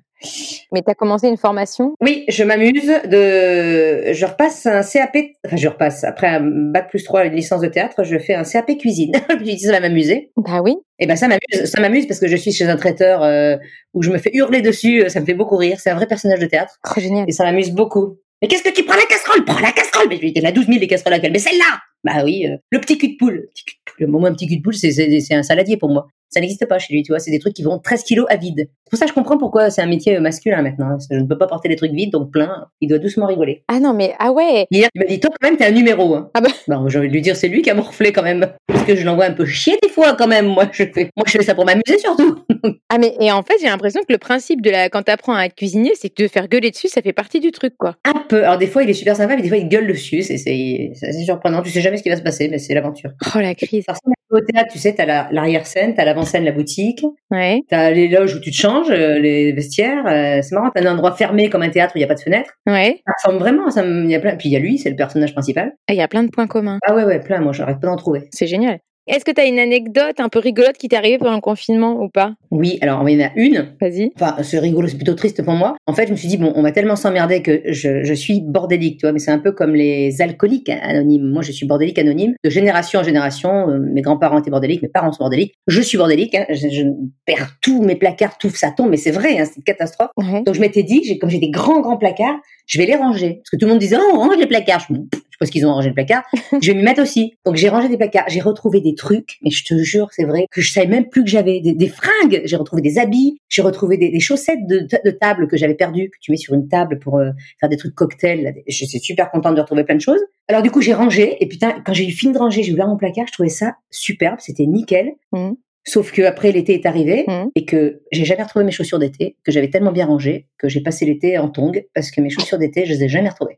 Mais 0.73 0.83
tu 0.83 0.90
as 0.90 0.94
commencé 0.94 1.29
une 1.29 1.37
formation? 1.37 1.94
Oui, 2.01 2.25
je 2.29 2.44
m'amuse 2.44 2.87
de. 2.87 4.12
Je 4.12 4.27
repasse 4.27 4.66
un 4.66 4.83
CAP. 4.83 5.16
Enfin, 5.46 5.57
je 5.57 5.68
repasse. 5.68 6.05
Après 6.05 6.27
un 6.27 6.40
bac 6.40 6.90
plus 6.90 7.03
3, 7.03 7.27
une 7.27 7.35
licence 7.35 7.62
de 7.62 7.68
théâtre, 7.68 8.05
je 8.05 8.18
fais 8.18 8.35
un 8.35 8.44
CAP 8.44 8.77
cuisine. 8.79 9.12
je 9.31 9.42
dis 9.42 9.59
ça 9.59 9.73
va 9.73 9.81
m'amuser. 9.81 10.31
Bah 10.37 10.61
oui. 10.62 10.77
Et 10.99 11.07
ben 11.07 11.16
ça 11.16 11.27
m'amuse. 11.29 11.70
Ça 11.70 11.81
m'amuse 11.81 12.07
parce 12.07 12.20
que 12.20 12.29
je 12.29 12.37
suis 12.37 12.53
chez 12.53 12.68
un 12.68 12.77
traiteur 12.77 13.23
euh, 13.23 13.57
où 13.94 14.03
je 14.03 14.11
me 14.11 14.18
fais 14.18 14.31
hurler 14.35 14.61
dessus. 14.61 15.03
Ça 15.09 15.20
me 15.20 15.25
fait 15.25 15.35
beaucoup 15.35 15.57
rire. 15.57 15.79
C'est 15.81 15.90
un 15.90 15.94
vrai 15.94 16.07
personnage 16.07 16.40
de 16.40 16.46
théâtre. 16.46 16.79
Trop 16.85 17.01
génial. 17.01 17.25
Et 17.27 17.33
ça 17.33 17.44
m'amuse 17.44 17.70
beaucoup. 17.70 17.99
Mais 18.42 18.48
qu'est-ce 18.48 18.62
que 18.62 18.74
tu 18.74 18.85
prends 18.85 18.96
la 18.96 19.07
casserole? 19.07 19.44
Prends 19.44 19.61
la 19.61 19.72
casserole 19.72 20.09
Mais 20.09 20.18
il 20.22 20.37
y 20.37 20.40
en 20.40 20.48
a 20.48 20.53
12 20.53 20.66
000 20.66 20.79
des 20.79 20.87
casseroles 20.87 21.14
à 21.14 21.16
laquelle 21.16 21.33
Mais 21.33 21.38
celle-là 21.38 21.81
Bah 22.05 22.24
oui, 22.24 22.46
euh, 22.46 22.57
le 22.70 22.81
petit 22.81 22.96
cul 22.98 23.09
de 23.09 23.16
poule. 23.16 23.48
Petit 23.55 23.64
cul 23.64 23.74
de 23.74 23.92
poule. 23.92 24.07
Moi, 24.09 24.29
un 24.29 24.33
petit 24.33 24.46
cul 24.46 24.57
de 24.57 24.62
poule, 24.62 24.74
c'est 24.74 25.35
un 25.35 25.42
saladier 25.42 25.76
pour 25.76 25.90
moi 25.90 26.09
ça 26.30 26.40
n'existe 26.40 26.66
pas 26.66 26.78
chez 26.78 26.94
lui, 26.94 27.02
tu 27.02 27.12
vois. 27.12 27.18
C'est 27.18 27.30
des 27.30 27.40
trucs 27.40 27.54
qui 27.54 27.62
vont 27.62 27.78
13 27.78 28.04
kilos 28.04 28.26
à 28.30 28.36
vide. 28.36 28.68
C'est 28.84 28.90
pour 28.90 28.98
ça 28.98 29.04
que 29.04 29.10
je 29.10 29.14
comprends 29.14 29.36
pourquoi 29.36 29.70
c'est 29.70 29.82
un 29.82 29.86
métier 29.86 30.18
masculin 30.20 30.62
maintenant. 30.62 30.96
Je 31.10 31.16
ne 31.16 31.24
peux 31.24 31.38
pas 31.38 31.46
porter 31.46 31.68
des 31.68 31.76
trucs 31.76 31.92
vides, 31.92 32.12
donc 32.12 32.30
plein. 32.30 32.66
Il 32.80 32.88
doit 32.88 32.98
doucement 32.98 33.26
rigoler. 33.26 33.64
Ah 33.68 33.80
non, 33.80 33.94
mais 33.94 34.14
ah 34.18 34.32
ouais. 34.32 34.66
il 34.70 34.86
m'a 34.94 35.04
dit, 35.04 35.20
toi, 35.20 35.30
quand 35.40 35.48
même, 35.48 35.56
t'es 35.56 35.66
un 35.66 35.72
numéro. 35.72 36.14
Hein. 36.14 36.30
Ah 36.34 36.40
bah. 36.40 36.50
bah 36.68 36.82
j'ai 36.86 36.98
envie 36.98 37.08
de 37.08 37.12
lui 37.12 37.20
dire, 37.20 37.36
c'est 37.36 37.48
lui 37.48 37.62
qui 37.62 37.70
a 37.70 37.74
morflé 37.74 38.12
quand 38.12 38.22
même. 38.22 38.52
Parce 38.66 38.84
que 38.84 38.96
je 38.96 39.04
l'envoie 39.04 39.26
un 39.26 39.32
peu 39.32 39.44
chier 39.44 39.76
des 39.82 39.88
fois 39.88 40.14
quand 40.14 40.28
même. 40.28 40.46
Moi, 40.46 40.68
je 40.72 40.84
fais, 40.84 41.10
moi, 41.16 41.24
je 41.26 41.32
fais 41.32 41.42
ça 41.42 41.54
pour 41.54 41.64
m'amuser 41.64 41.98
surtout. 41.98 42.38
ah 42.88 42.98
mais, 42.98 43.14
et 43.20 43.32
en 43.32 43.42
fait, 43.42 43.54
j'ai 43.60 43.66
l'impression 43.66 44.00
que 44.00 44.12
le 44.12 44.18
principe 44.18 44.62
de 44.62 44.70
la, 44.70 44.88
quand 44.88 45.02
t'apprends 45.02 45.34
à 45.34 45.48
cuisiner, 45.48 45.92
c'est 45.94 46.08
que 46.08 46.22
de 46.22 46.28
faire 46.28 46.48
gueuler 46.48 46.70
dessus, 46.70 46.88
ça 46.88 47.02
fait 47.02 47.12
partie 47.12 47.40
du 47.40 47.50
truc, 47.50 47.74
quoi. 47.76 47.96
Un 48.04 48.24
peu. 48.28 48.44
Alors, 48.44 48.58
des 48.58 48.66
fois, 48.66 48.82
il 48.82 48.90
est 48.90 48.94
super 48.94 49.16
sympa, 49.16 49.36
mais 49.36 49.42
des 49.42 49.48
fois, 49.48 49.58
il 49.58 49.68
gueule 49.68 49.86
dessus. 49.86 50.22
C'est, 50.22 50.38
c'est, 50.38 50.92
surprenant. 51.24 51.62
Tu 51.62 51.70
sais 51.70 51.80
jamais 51.80 51.96
ce 51.96 52.02
qui 52.02 52.10
va 52.10 52.16
se 52.16 52.22
passer, 52.22 52.48
mais 52.48 52.58
c'est 52.58 52.74
l'aventure. 52.74 53.10
Oh, 53.34 53.38
la 53.40 53.54
crise. 53.54 53.84
Au 54.30 54.40
théâtre, 54.40 54.72
tu 54.72 54.78
sais, 54.78 54.94
t'as 54.94 55.30
l'arrière-scène, 55.32 55.94
t'as 55.94 56.04
l'avant-scène, 56.04 56.44
la 56.44 56.52
boutique. 56.52 57.04
Ouais. 57.32 57.60
T'as 57.68 57.90
les 57.90 58.08
loges 58.08 58.36
où 58.36 58.40
tu 58.40 58.50
te 58.50 58.56
changes, 58.56 58.90
euh, 58.90 59.18
les 59.18 59.50
vestiaires. 59.52 60.06
Euh, 60.06 60.40
c'est 60.40 60.54
marrant, 60.54 60.70
t'as 60.72 60.82
un 60.88 60.92
endroit 60.92 61.12
fermé 61.16 61.50
comme 61.50 61.62
un 61.62 61.70
théâtre 61.70 61.94
où 61.96 61.98
il 61.98 62.00
n'y 62.00 62.04
a 62.04 62.08
pas 62.08 62.14
de 62.14 62.20
fenêtre. 62.20 62.52
Ouais. 62.66 63.02
Ça 63.06 63.12
ressemble 63.18 63.42
vraiment, 63.42 63.70
ça 63.70 63.84
y 63.84 64.14
a 64.14 64.20
plein. 64.20 64.36
Puis 64.36 64.48
il 64.48 64.52
y 64.52 64.56
a 64.56 64.60
lui, 64.60 64.78
c'est 64.78 64.90
le 64.90 64.96
personnage 64.96 65.32
principal. 65.32 65.72
Il 65.88 65.96
y 65.96 66.00
a 66.00 66.08
plein 66.08 66.22
de 66.22 66.30
points 66.30 66.46
communs. 66.46 66.78
Ah 66.86 66.94
ouais, 66.94 67.04
ouais, 67.04 67.18
plein. 67.18 67.40
Moi, 67.40 67.52
j'arrête 67.52 67.80
pas 67.80 67.88
d'en 67.88 67.96
trouver. 67.96 68.28
C'est 68.30 68.46
génial. 68.46 68.78
Est-ce 69.11 69.25
que 69.25 69.33
tu 69.33 69.40
as 69.40 69.46
une 69.46 69.59
anecdote 69.59 70.20
un 70.20 70.29
peu 70.29 70.38
rigolote 70.38 70.79
qui 70.79 70.87
t'est 70.87 70.94
arrivée 70.94 71.18
pendant 71.18 71.35
le 71.35 71.40
confinement 71.40 72.01
ou 72.01 72.09
pas? 72.09 72.35
Oui, 72.53 72.79
alors 72.81 73.07
il 73.09 73.18
y 73.18 73.25
en 73.25 73.27
a 73.27 73.33
une. 73.35 73.75
Vas-y. 73.81 74.12
Enfin, 74.14 74.37
c'est 74.44 74.61
rigolo, 74.61 74.87
c'est 74.87 74.94
plutôt 74.94 75.14
triste 75.14 75.42
pour 75.42 75.55
moi. 75.55 75.75
En 75.88 75.94
fait, 75.94 76.07
je 76.07 76.12
me 76.12 76.16
suis 76.16 76.29
dit, 76.29 76.37
bon, 76.37 76.53
on 76.55 76.62
va 76.62 76.70
tellement 76.70 76.94
s'emmerder 76.94 77.42
que 77.42 77.61
je, 77.66 78.05
je, 78.05 78.14
suis 78.14 78.40
bordélique, 78.40 79.01
tu 79.01 79.07
vois, 79.07 79.12
mais 79.12 79.18
c'est 79.18 79.33
un 79.33 79.40
peu 79.40 79.51
comme 79.51 79.75
les 79.75 80.23
alcooliques 80.23 80.68
anonymes. 80.68 81.29
Moi, 81.29 81.42
je 81.42 81.51
suis 81.51 81.66
bordélique 81.66 81.99
anonyme. 81.99 82.35
De 82.44 82.51
génération 82.51 83.01
en 83.01 83.03
génération, 83.03 83.68
euh, 83.68 83.81
mes 83.81 84.01
grands-parents 84.01 84.38
étaient 84.38 84.51
bordéliques, 84.51 84.83
mes 84.83 84.88
parents 84.88 85.11
sont 85.11 85.25
bordéliques. 85.25 85.55
Je 85.66 85.81
suis 85.81 85.99
bordélique, 85.99 86.37
hein, 86.37 86.46
je, 86.49 86.85
perds 87.27 87.57
tous 87.61 87.83
mes 87.83 87.96
placards, 87.96 88.38
tout 88.38 88.51
ça 88.51 88.70
tombe, 88.70 88.90
mais 88.90 88.96
c'est 88.96 89.11
vrai, 89.11 89.40
hein, 89.40 89.44
c'est 89.44 89.57
une 89.57 89.64
catastrophe. 89.64 90.11
Donc 90.16 90.55
je 90.55 90.61
m'étais 90.61 90.85
dit, 90.85 91.18
comme 91.18 91.31
j'ai 91.31 91.40
des 91.40 91.51
grands, 91.51 91.81
grands 91.81 91.99
placards, 91.99 92.38
je 92.66 92.79
vais 92.79 92.87
les 92.87 92.94
ranger. 92.94 93.40
Parce 93.42 93.51
que 93.51 93.57
tout 93.57 93.66
le 93.66 93.73
monde 93.73 93.81
disait, 93.81 93.96
oh, 93.99 94.12
on 94.14 94.18
range 94.18 94.37
les 94.37 94.46
placards. 94.46 94.87
Je, 94.88 94.94
suppose 95.40 95.50
qu'ils 95.50 95.66
ont 95.66 95.72
rangé 95.72 95.88
le 95.88 95.94
placard. 95.94 96.22
je 96.61 96.70
vais 96.70 96.76
m'y 96.76 96.83
mettre 96.83 97.03
aussi. 97.03 97.35
Donc 97.44 97.57
j'ai 97.57 97.68
rangé 97.68 97.88
des 97.88 97.96
placards, 97.96 98.26
j'ai 98.29 98.40
retrouvé 98.40 98.81
des 98.81 98.94
trucs, 98.94 99.38
mais 99.42 99.50
je 99.50 99.64
te 99.64 99.74
jure, 99.79 100.09
c'est 100.12 100.24
vrai 100.24 100.46
que 100.50 100.61
je 100.61 100.70
savais 100.70 100.87
même 100.87 101.09
plus 101.09 101.24
que 101.24 101.31
j'avais 101.31 101.61
des, 101.61 101.72
des 101.72 101.88
fringues. 101.88 102.42
J'ai 102.44 102.57
retrouvé 102.57 102.83
des 102.83 102.98
habits, 102.98 103.38
j'ai 103.48 103.62
retrouvé 103.62 103.96
des, 103.96 104.11
des 104.11 104.20
chaussettes 104.20 104.66
de, 104.66 104.81
de, 104.81 105.11
table 105.11 105.48
que 105.48 105.57
j'avais 105.57 105.74
perdues, 105.74 106.11
que 106.11 106.18
tu 106.20 106.31
mets 106.31 106.37
sur 106.37 106.55
une 106.55 106.68
table 106.68 106.98
pour 106.98 107.18
euh, 107.18 107.31
faire 107.59 107.68
des 107.68 107.76
trucs 107.76 107.94
cocktails. 107.94 108.62
Je 108.68 108.85
suis 108.85 109.00
super 109.00 109.31
contente 109.31 109.55
de 109.55 109.61
retrouver 109.61 109.85
plein 109.85 109.96
de 109.96 110.00
choses. 110.00 110.20
Alors 110.48 110.62
du 110.62 110.70
coup 110.70 110.81
j'ai 110.81 110.94
rangé 110.94 111.37
et 111.42 111.46
putain 111.46 111.81
quand 111.85 111.92
j'ai 111.92 112.07
eu 112.07 112.11
fini 112.11 112.33
de 112.33 112.38
ranger, 112.38 112.62
j'ai 112.62 112.72
ouvert 112.72 112.88
mon 112.88 112.96
placard, 112.96 113.26
je 113.26 113.33
trouvais 113.33 113.48
ça 113.48 113.76
superbe, 113.90 114.38
c'était 114.40 114.66
nickel. 114.66 115.12
Mmh. 115.33 115.53
Sauf 115.85 116.12
que 116.12 116.22
après 116.22 116.53
l'été 116.53 116.74
est 116.74 116.87
arrivé 116.87 117.24
mmh. 117.26 117.46
et 117.55 117.64
que 117.64 118.03
j'ai 118.12 118.24
jamais 118.24 118.42
retrouvé 118.42 118.64
mes 118.64 118.70
chaussures 118.70 118.98
d'été, 118.98 119.37
que 119.44 119.50
j'avais 119.50 119.70
tellement 119.70 119.92
bien 119.92 120.07
rangé 120.07 120.46
que 120.59 120.68
j'ai 120.68 120.83
passé 120.83 121.07
l'été 121.07 121.38
en 121.38 121.48
tongs 121.48 121.83
parce 121.94 122.11
que 122.11 122.20
mes 122.20 122.29
chaussures 122.29 122.59
d'été, 122.59 122.85
je 122.85 122.92
les 122.92 123.05
ai 123.05 123.09
jamais 123.09 123.31
retrouvées. 123.31 123.49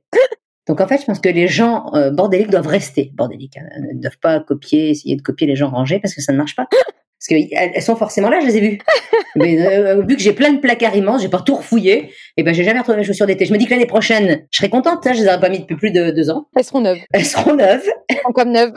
Donc 0.68 0.80
en 0.80 0.86
fait, 0.86 1.00
je 1.00 1.04
pense 1.04 1.20
que 1.20 1.28
les 1.28 1.48
gens 1.48 1.92
euh, 1.94 2.10
bordéliques 2.10 2.50
doivent 2.50 2.68
rester 2.68 3.10
bordéliques, 3.14 3.56
hein, 3.56 3.68
ne 3.94 4.00
doivent 4.00 4.18
pas 4.20 4.40
copier, 4.40 4.90
essayer 4.90 5.16
de 5.16 5.22
copier 5.22 5.46
les 5.46 5.56
gens 5.56 5.70
rangés 5.70 5.98
parce 5.98 6.14
que 6.14 6.22
ça 6.22 6.32
ne 6.32 6.38
marche 6.38 6.54
pas. 6.54 6.66
Parce 6.70 7.28
qu'elles 7.28 7.82
sont 7.82 7.94
forcément 7.94 8.28
là, 8.28 8.40
je 8.40 8.46
les 8.46 8.56
ai 8.56 8.60
vues. 8.60 8.78
Mais 9.36 9.64
euh, 9.64 10.02
vu 10.02 10.16
que 10.16 10.22
j'ai 10.22 10.32
plein 10.32 10.52
de 10.52 10.58
placards 10.58 10.96
immenses, 10.96 11.22
j'ai 11.22 11.28
pas 11.28 11.40
tout 11.40 11.54
refouillé, 11.54 11.92
et 11.96 12.10
eh 12.38 12.42
ben 12.42 12.52
j'ai 12.52 12.64
jamais 12.64 12.80
retrouvé 12.80 12.98
mes 12.98 13.04
chaussures 13.04 13.26
d'été. 13.26 13.44
Je 13.44 13.52
me 13.52 13.58
dis 13.58 13.66
que 13.66 13.70
l'année 13.70 13.86
prochaine, 13.86 14.46
je 14.50 14.58
serai 14.58 14.68
contente. 14.68 15.06
Hein, 15.06 15.12
je 15.12 15.20
les 15.20 15.28
aurais 15.28 15.40
pas 15.40 15.48
mis 15.48 15.60
depuis 15.60 15.76
plus 15.76 15.90
de 15.92 16.10
deux 16.10 16.30
ans. 16.30 16.48
Elles 16.56 16.64
seront 16.64 16.80
neuves. 16.80 16.98
Elles 17.12 17.24
seront 17.24 17.54
neuves. 17.54 17.88
Elles 18.08 18.16
seront 18.18 18.32
comme 18.32 18.50
neuves. 18.50 18.74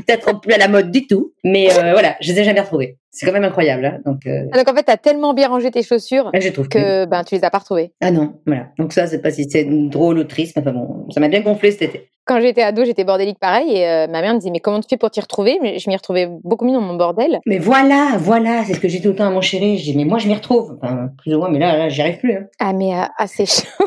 Peut-être 0.00 0.40
plus 0.40 0.52
à 0.52 0.58
la 0.58 0.68
mode 0.68 0.90
du 0.90 1.06
tout, 1.06 1.32
mais 1.44 1.70
euh, 1.70 1.92
voilà, 1.92 2.16
je 2.20 2.32
les 2.32 2.40
ai 2.40 2.44
jamais 2.44 2.60
retrouvées. 2.60 2.98
C'est 3.10 3.26
quand 3.26 3.32
même 3.32 3.44
incroyable. 3.44 3.86
Hein, 3.86 3.98
donc, 4.04 4.26
euh... 4.26 4.44
Ah, 4.52 4.58
donc 4.58 4.68
en 4.68 4.74
fait, 4.74 4.84
tu 4.84 4.92
as 4.92 4.96
tellement 4.96 5.34
bien 5.34 5.48
rangé 5.48 5.70
tes 5.70 5.82
chaussures 5.82 6.30
je 6.34 6.48
trouve 6.50 6.68
que 6.68 7.04
ben, 7.06 7.24
tu 7.24 7.34
les 7.34 7.44
as 7.44 7.50
pas 7.50 7.58
retrouvées. 7.58 7.92
Ah 8.00 8.10
non, 8.10 8.40
voilà. 8.46 8.68
Donc 8.78 8.92
ça, 8.92 9.06
c'est 9.06 9.20
pas 9.20 9.30
si 9.30 9.48
c'est 9.50 9.64
drôle 9.64 10.18
ou 10.18 10.24
triste, 10.24 10.56
mais 10.56 10.62
enfin 10.62 10.72
bon, 10.72 11.06
ça 11.10 11.20
m'a 11.20 11.28
bien 11.28 11.40
gonflé 11.40 11.72
cet 11.72 11.82
été. 11.82 12.10
Quand 12.28 12.42
j'étais 12.42 12.60
ado, 12.60 12.84
j'étais 12.84 13.04
bordélique 13.04 13.38
pareil 13.38 13.74
et 13.74 13.88
euh, 13.88 14.06
ma 14.06 14.20
mère 14.20 14.34
me 14.34 14.38
disait 14.38 14.50
mais 14.50 14.60
comment 14.60 14.80
tu 14.80 14.86
fais 14.90 14.98
pour 14.98 15.10
t'y 15.10 15.18
retrouver? 15.18 15.58
Mais 15.62 15.78
je 15.78 15.88
m'y 15.88 15.96
retrouvais 15.96 16.28
beaucoup 16.44 16.66
mieux 16.66 16.74
dans 16.74 16.82
mon 16.82 16.94
bordel. 16.94 17.40
Mais 17.46 17.56
voilà, 17.56 18.18
voilà, 18.18 18.64
c'est 18.66 18.74
ce 18.74 18.80
que 18.80 18.86
j'ai 18.86 19.00
tout 19.00 19.08
le 19.08 19.14
temps 19.14 19.28
à 19.28 19.30
mon 19.30 19.40
chéri. 19.40 19.78
Je 19.78 19.84
dis 19.84 19.96
mais 19.96 20.04
moi 20.04 20.18
je 20.18 20.28
m'y 20.28 20.34
retrouve, 20.34 20.76
enfin, 20.76 21.08
plus 21.16 21.34
ou 21.34 21.38
moins, 21.38 21.48
mais 21.48 21.58
là, 21.58 21.78
là, 21.78 21.88
j'y 21.88 22.02
arrive 22.02 22.18
plus. 22.18 22.34
Hein. 22.34 22.44
Ah 22.58 22.74
mais 22.74 22.94
euh, 22.94 23.04
assez 23.16 23.46
chaud. 23.46 23.86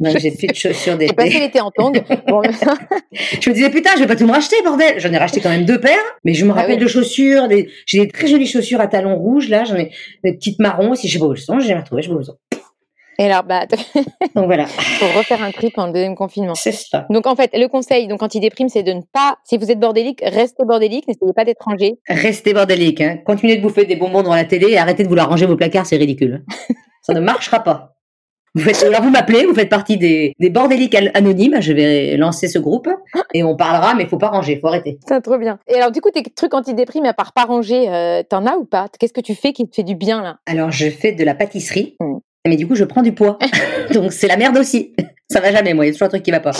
j'ai 0.18 0.30
plus 0.30 0.46
de 0.46 0.54
chaussures 0.54 0.96
d'été. 0.96 1.08
J'ai 1.10 1.14
passé 1.14 1.40
l'été 1.40 1.60
en 1.60 1.70
tongs. 1.70 1.92
je 3.12 3.50
me 3.50 3.54
disais 3.54 3.68
putain, 3.68 3.90
je 3.96 4.00
vais 4.00 4.06
pas 4.06 4.16
tout 4.16 4.26
me 4.26 4.32
racheter 4.32 4.56
bordel. 4.64 4.98
J'en 4.98 5.12
ai 5.12 5.18
racheté 5.18 5.42
quand 5.42 5.50
même 5.50 5.66
deux 5.66 5.78
paires, 5.78 5.98
mais 6.24 6.32
je 6.32 6.46
me 6.46 6.52
ah 6.52 6.54
rappelle 6.54 6.78
de 6.78 6.86
chaussures. 6.86 7.48
Des... 7.48 7.68
J'ai 7.84 8.06
des 8.06 8.08
très 8.08 8.28
jolies 8.28 8.46
chaussures 8.46 8.80
à 8.80 8.86
talons 8.86 9.16
rouges 9.16 9.50
là. 9.50 9.64
J'en 9.64 9.76
ai 9.76 9.90
des 10.24 10.32
petites 10.32 10.58
marrons 10.58 10.92
aussi. 10.92 11.06
Elles 11.14 11.38
sont. 11.38 11.60
J'ai 11.60 11.74
retrouvé. 11.74 12.00
Je 12.00 12.08
sais 12.08 12.14
pas 12.14 12.16
où 12.16 12.20
elles 12.20 12.24
sont. 12.24 12.38
Et 13.18 13.24
alors, 13.24 13.44
bah, 13.44 13.66
donc 14.34 14.46
voilà. 14.46 14.66
Pour 14.98 15.12
refaire 15.16 15.42
un 15.42 15.50
trip 15.50 15.78
en 15.78 15.88
deuxième 15.88 16.16
confinement. 16.16 16.54
C'est 16.54 16.72
ça. 16.72 17.06
Donc 17.10 17.26
en 17.26 17.36
fait, 17.36 17.50
le 17.54 17.66
conseil, 17.68 18.08
donc 18.08 18.22
anti-déprime, 18.22 18.68
c'est 18.68 18.82
de 18.82 18.92
ne 18.92 19.02
pas, 19.12 19.36
si 19.44 19.56
vous 19.56 19.70
êtes 19.70 19.78
bordélique, 19.78 20.20
restez 20.22 20.64
bordélique, 20.64 21.06
n'essayez 21.08 21.32
pas 21.32 21.44
d'être 21.44 21.62
rangé. 21.64 21.98
Restez 22.08 22.52
bordélique, 22.52 23.00
hein. 23.00 23.18
Continuez 23.24 23.56
de 23.56 23.62
bouffer 23.62 23.84
des 23.84 23.96
bonbons 23.96 24.22
devant 24.22 24.34
la 24.34 24.44
télé 24.44 24.68
et 24.70 24.78
arrêtez 24.78 25.02
de 25.02 25.08
vouloir 25.08 25.28
ranger 25.28 25.46
vos 25.46 25.56
placards, 25.56 25.86
c'est 25.86 25.96
ridicule. 25.96 26.44
Ça 27.02 27.12
ne 27.12 27.20
marchera 27.20 27.60
pas. 27.60 27.94
Vous 28.56 28.62
faites, 28.62 28.84
alors 28.84 29.02
vous 29.02 29.10
m'appelez, 29.10 29.46
vous 29.46 29.54
faites 29.54 29.68
partie 29.68 29.96
des, 29.96 30.32
des 30.38 30.48
bordéliques 30.48 30.94
anonymes. 30.94 31.56
Je 31.60 31.72
vais 31.72 32.16
lancer 32.16 32.46
ce 32.46 32.60
groupe 32.60 32.88
et 33.32 33.42
on 33.42 33.56
parlera, 33.56 33.94
mais 33.94 34.04
il 34.04 34.08
faut 34.08 34.16
pas 34.16 34.28
ranger, 34.28 34.58
faut 34.60 34.68
arrêter. 34.68 34.98
C'est 35.08 35.20
trop 35.20 35.38
bien. 35.38 35.58
Et 35.66 35.74
alors 35.74 35.90
du 35.90 36.00
coup, 36.00 36.10
tes 36.12 36.22
trucs 36.22 36.54
anti-déprime, 36.54 37.04
à 37.04 37.14
part 37.14 37.32
pas 37.32 37.46
ranger, 37.46 37.92
euh, 37.92 38.22
t'en 38.22 38.46
as 38.46 38.56
ou 38.56 38.64
pas? 38.64 38.86
Qu'est-ce 38.98 39.12
que 39.12 39.20
tu 39.20 39.34
fais 39.34 39.52
qui 39.52 39.68
te 39.68 39.74
fait 39.74 39.82
du 39.82 39.96
bien 39.96 40.22
là? 40.22 40.36
Alors 40.46 40.70
je 40.70 40.88
fais 40.88 41.10
de 41.10 41.24
la 41.24 41.34
pâtisserie. 41.34 41.96
Mmh 42.00 42.18
mais 42.46 42.56
du 42.56 42.66
coup, 42.66 42.74
je 42.74 42.84
prends 42.84 43.02
du 43.02 43.12
poids. 43.12 43.38
Donc, 43.92 44.12
c'est 44.12 44.28
la 44.28 44.36
merde 44.36 44.56
aussi. 44.56 44.94
Ça 45.30 45.40
va 45.40 45.50
jamais, 45.50 45.72
moi. 45.72 45.84
Il 45.84 45.88
y 45.88 45.90
a 45.90 45.92
toujours 45.94 46.06
un 46.06 46.10
truc 46.10 46.22
qui 46.22 46.30
va 46.30 46.40
pas. 46.40 46.52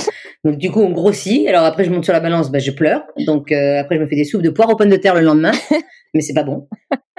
Donc, 0.43 0.57
du 0.57 0.71
coup, 0.71 0.81
on 0.81 0.91
grossit. 0.91 1.47
Alors, 1.47 1.65
après, 1.65 1.85
je 1.85 1.91
monte 1.91 2.05
sur 2.05 2.15
la 2.15 2.21
balance, 2.21 2.51
bah, 2.51 2.59
je 2.59 2.71
pleure. 2.71 3.03
Donc, 3.27 3.53
euh, 3.53 3.81
après, 3.81 3.97
je 3.97 4.01
me 4.01 4.07
fais 4.07 4.17
des 4.17 4.25
soupes 4.25 4.43
de 4.43 4.49
poire 4.51 4.71
aux 4.71 4.77
pommes 4.77 4.89
de 4.89 4.97
terre 4.97 5.15
le 5.15 5.21
lendemain. 5.21 5.53
mais 6.15 6.23
c'est 6.23 6.33
pas 6.33 6.45
bon. 6.45 6.67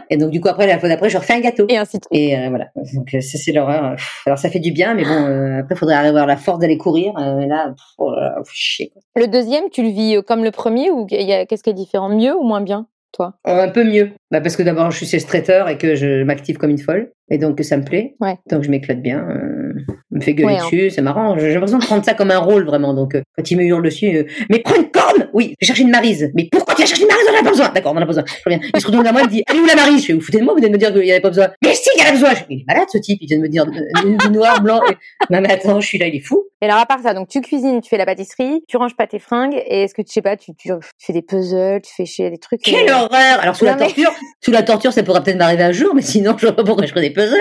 Et 0.10 0.18
donc, 0.18 0.32
du 0.32 0.42
coup, 0.42 0.50
après, 0.50 0.66
la 0.66 0.80
fois 0.80 0.90
d'après, 0.90 1.10
je 1.10 1.18
refais 1.18 1.34
un 1.34 1.42
gâteau. 1.42 1.68
Et 1.70 1.78
ainsi 1.78 1.98
de 2.00 2.04
suite. 2.04 2.20
Et 2.20 2.36
euh, 2.36 2.50
voilà. 2.50 2.70
Donc, 2.94 3.14
euh, 3.14 3.22
ça, 3.22 3.38
c'est 3.38 3.52
l'horreur. 3.52 3.96
Alors, 4.26 4.40
ça 4.40 4.50
fait 4.50 4.60
du 4.60 4.72
bien, 4.72 4.96
mais 4.96 5.04
bon, 5.04 5.60
après, 5.60 5.76
il 5.76 5.78
faudrait 5.78 5.96
avoir 5.96 6.26
la 6.26 6.38
force 6.38 6.60
d'aller 6.60 6.78
courir. 6.78 7.14
là, 7.14 7.74
oh 8.00 8.12
chier. 8.52 8.92
Le 9.16 9.28
deuxième, 9.28 9.70
tu 9.72 9.84
le 9.84 9.90
vis 9.90 10.24
comme 10.26 10.44
le 10.44 10.52
premier 10.52 10.90
ou 10.90 11.06
qu'est-ce 11.06 11.62
qui 11.62 11.70
est 11.70 11.74
différent? 11.74 12.10
Mieux 12.10 12.36
ou 12.36 12.44
moins 12.44 12.62
bien 12.62 12.88
toi? 13.16 13.34
Un 13.46 13.70
peu 13.70 13.84
mieux. 13.84 14.12
Bah 14.36 14.42
parce 14.42 14.58
que 14.58 14.64
d'abord, 14.64 14.92
je 14.92 14.98
suis 14.98 15.06
chez 15.06 15.26
traiteur 15.26 15.70
et 15.70 15.78
que 15.78 15.96
je 15.96 16.24
m'active 16.24 16.58
comme 16.58 16.72
une 16.72 16.78
folle. 16.78 17.10
Et 17.32 17.38
donc, 17.38 17.58
ça 17.64 17.78
me 17.78 17.86
plaît. 17.86 18.16
Ouais. 18.20 18.36
Donc, 18.52 18.64
je 18.64 18.70
m'éclate 18.70 19.02
bien. 19.02 19.26
Euh, 19.30 19.74
me 20.12 20.20
fait 20.20 20.34
gueuler 20.34 20.58
hein. 20.58 20.64
dessus. 20.64 20.90
C'est 20.90 21.02
marrant. 21.02 21.38
J'ai 21.40 21.54
l'impression 21.54 21.80
de 21.80 21.86
prendre 21.86 22.04
ça 22.04 22.14
comme 22.14 22.32
un 22.32 22.38
rôle, 22.40 22.66
vraiment. 22.66 22.94
Donc, 22.94 23.16
euh, 23.16 23.22
quand 23.38 23.50
il 23.50 23.58
me 23.58 23.64
hurle 23.64 23.82
dessus, 23.82 24.14
euh, 24.14 24.24
mais 24.50 24.60
prends 24.60 24.76
une 24.76 24.92
corne 24.92 25.30
Oui, 25.34 25.56
je 25.62 25.68
cherche 25.68 25.80
une 25.80 25.90
marise. 25.90 26.32
Mais 26.36 26.50
pourquoi 26.52 26.76
tu 26.76 26.82
vas 26.82 26.88
chercher 26.88 27.04
une 27.04 27.08
marise? 27.08 27.26
On 27.30 27.34
en 27.34 27.40
a 27.40 27.44
pas 27.44 27.50
besoin. 27.50 27.70
D'accord, 27.70 27.94
on 27.94 27.96
en 27.96 28.02
a 28.02 28.02
pas 28.02 28.08
besoin. 28.08 28.26
bien. 28.46 28.60
Il 28.76 28.82
se 28.82 28.86
retourne 28.86 29.08
à 29.08 29.12
moi, 29.14 29.22
il 29.22 29.28
me 29.28 29.32
dit, 29.32 29.44
allez 29.48 29.60
où 29.60 29.66
la 29.66 29.76
marise? 29.76 30.02
Je 30.02 30.06
fais, 30.08 30.14
vous 30.14 30.22
foutez 30.22 30.40
de 30.40 30.44
moi, 30.44 30.54
vous 30.54 30.60
venez 30.60 30.68
de 30.68 30.74
me 30.74 30.78
dire 30.78 30.92
qu'il 30.92 31.02
n'y 31.02 31.12
avait 31.12 31.22
pas 31.22 31.30
besoin. 31.30 31.48
Mais 31.64 31.74
si, 31.74 31.90
il 31.96 32.00
y 32.00 32.02
avait 32.04 32.12
besoin. 32.12 32.30
il 32.50 32.60
est 32.60 32.66
malade, 32.68 32.88
ce 32.92 32.98
type. 32.98 33.20
Il 33.22 33.28
vient 33.28 33.38
de 33.38 33.44
me 33.44 33.50
dire 33.50 33.66
du 33.66 34.30
noir, 34.30 34.62
blanc. 34.62 34.82
Non, 35.32 35.42
mais 35.42 35.52
attends, 35.52 35.80
je 35.80 35.88
suis 35.88 35.98
là, 35.98 36.08
il 36.08 36.16
est 36.16 36.20
fou. 36.20 36.44
Et 36.62 36.66
alors, 36.66 36.78
à 36.78 36.86
part 36.86 37.00
ça, 37.00 37.14
donc, 37.14 37.28
tu 37.28 37.42
cuisines, 37.42 37.82
tu 37.82 37.90
fais 37.90 37.98
la 37.98 38.06
pâtisserie, 38.06 38.64
tu 38.68 38.78
ranges 38.78 38.96
pas 38.96 39.08
tes 39.08 39.20
fringues. 39.20 39.56
Et 39.56 39.84
est-ce 39.84 39.96
que 39.96 40.04
tu 40.04 40.12
sais 40.12 40.22
pas, 40.22 40.38
tu, 40.38 40.54
tu, 40.56 40.72
fais 41.00 41.14
des 41.14 41.24
puzzles, 41.24 41.82
tu 41.82 41.94
fais 41.96 42.06
chier 42.06 42.30
des 42.30 42.38
trucs. 42.38 42.62
Quelle 42.62 42.90
horreur 42.92 43.40
Alors, 43.42 43.56
sous 43.56 43.66
la 43.66 43.74
torture, 43.74 44.12
sous 44.44 44.52
la 44.52 44.64
torture, 44.64 44.94
ça 44.94 45.04
pourra 45.04 45.22
peut-être 45.24 45.38
m'arriver 45.38 45.64
un 45.64 45.72
jour, 45.72 45.94
mais 45.96 46.02
sinon, 46.02 46.36
je 46.38 46.46
vois 46.46 46.56
pas 46.56 46.64
pourquoi 46.64 46.86
je 46.86 46.94
des 46.94 47.12
puzzles. 47.12 47.36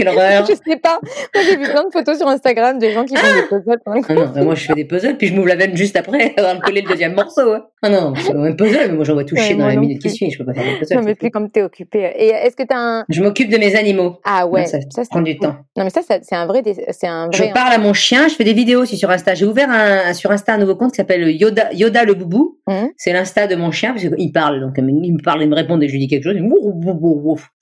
Quelle 0.00 0.08
horreur 0.08 0.46
Je 0.46 0.54
sais 0.54 0.76
pas. 0.78 0.98
Moi, 1.34 1.44
j'ai 1.44 1.56
vu 1.56 1.64
plein 1.64 1.84
de 1.84 1.92
photos 1.92 2.16
sur 2.16 2.26
Instagram 2.26 2.78
de 2.78 2.88
gens 2.88 3.04
qui 3.04 3.14
font 3.16 3.34
des 3.34 3.42
puzzles. 3.42 3.80
Ah 3.86 4.14
non, 4.14 4.44
moi, 4.44 4.54
je 4.54 4.64
fais 4.64 4.74
des 4.74 4.86
puzzles, 4.86 5.16
puis 5.18 5.26
je 5.26 5.34
m'ouvre 5.34 5.48
la 5.48 5.56
veine 5.56 5.76
juste 5.76 5.96
après, 5.96 6.30
de 6.36 6.60
coller 6.62 6.80
le 6.80 6.88
deuxième 6.88 7.14
morceau. 7.14 7.52
Hein. 7.52 7.66
Ah 7.82 7.90
non, 7.90 8.14
c'est 8.16 8.34
un 8.34 8.52
puzzle, 8.52 8.88
mais 8.88 8.94
moi, 8.94 9.04
j'en 9.04 9.14
vois 9.14 9.24
toucher 9.24 9.54
dans 9.54 9.68
les 9.68 9.76
minutes 9.76 10.00
qui 10.00 10.10
suivent. 10.10 10.32
Je 10.32 10.38
peux 10.38 10.46
pas 10.46 10.54
faire 10.54 10.64
des 10.64 10.78
puzzles. 10.78 10.96
Non, 10.96 11.02
mais 11.02 11.14
plus 11.14 11.30
comme 11.30 11.50
t'es 11.50 11.62
occupé. 11.62 12.12
Et 12.16 12.28
est-ce 12.28 12.56
que 12.56 12.62
t'as 12.62 12.78
un... 12.78 13.04
Je 13.10 13.22
m'occupe 13.22 13.50
de 13.50 13.58
mes 13.58 13.76
animaux. 13.76 14.16
Ah 14.24 14.46
ouais. 14.46 14.64
ça, 14.66 14.78
ça, 14.88 15.02
prend 15.10 15.20
du 15.20 15.36
temps. 15.38 15.56
Non, 15.76 15.84
mais 15.84 15.90
ça, 15.90 16.00
c'est 16.02 16.34
un 16.34 16.46
vrai, 16.46 16.62
c'est 16.92 17.06
un 17.06 17.28
vrai. 17.28 17.48
Je 17.48 17.52
parle 17.52 17.72
à 17.72 17.78
mon 17.78 17.92
chien, 17.92 18.28
je 18.28 18.34
fais 18.34 18.44
des 18.44 18.54
vidéos 18.54 18.82
aussi 18.82 18.96
sur 18.96 19.10
Insta. 19.10 19.34
J'ai 19.34 19.44
ouvert 19.44 19.68
un, 19.70 20.14
sur 20.14 20.30
Insta 20.30 20.54
un 20.54 20.58
nouveau 20.58 20.76
compte 20.76 20.92
qui 20.92 20.96
s'appelle 20.96 21.30
Yoda, 21.30 21.72
Yoda 21.74 22.04
le 22.04 22.14
boubou. 22.14 22.58
Mmh. 22.66 22.86
C'est 22.96 23.12
l'Insta 23.12 23.46
de 23.46 23.56
mon 23.56 23.70
chien, 23.70 23.92
parce 23.92 24.02
qu'il 24.02 24.32
parle, 24.32 24.60
donc 24.60 24.74
il 24.78 25.14
me 25.14 25.22
parle, 25.22 25.42
il 25.42 25.48
me 25.48 25.54
répond 25.54 25.78
et 25.80 25.88
je 25.88 25.92
lui 25.92 26.00
dis 26.00 26.08
quelque 26.08 26.24
chose. 26.24 26.36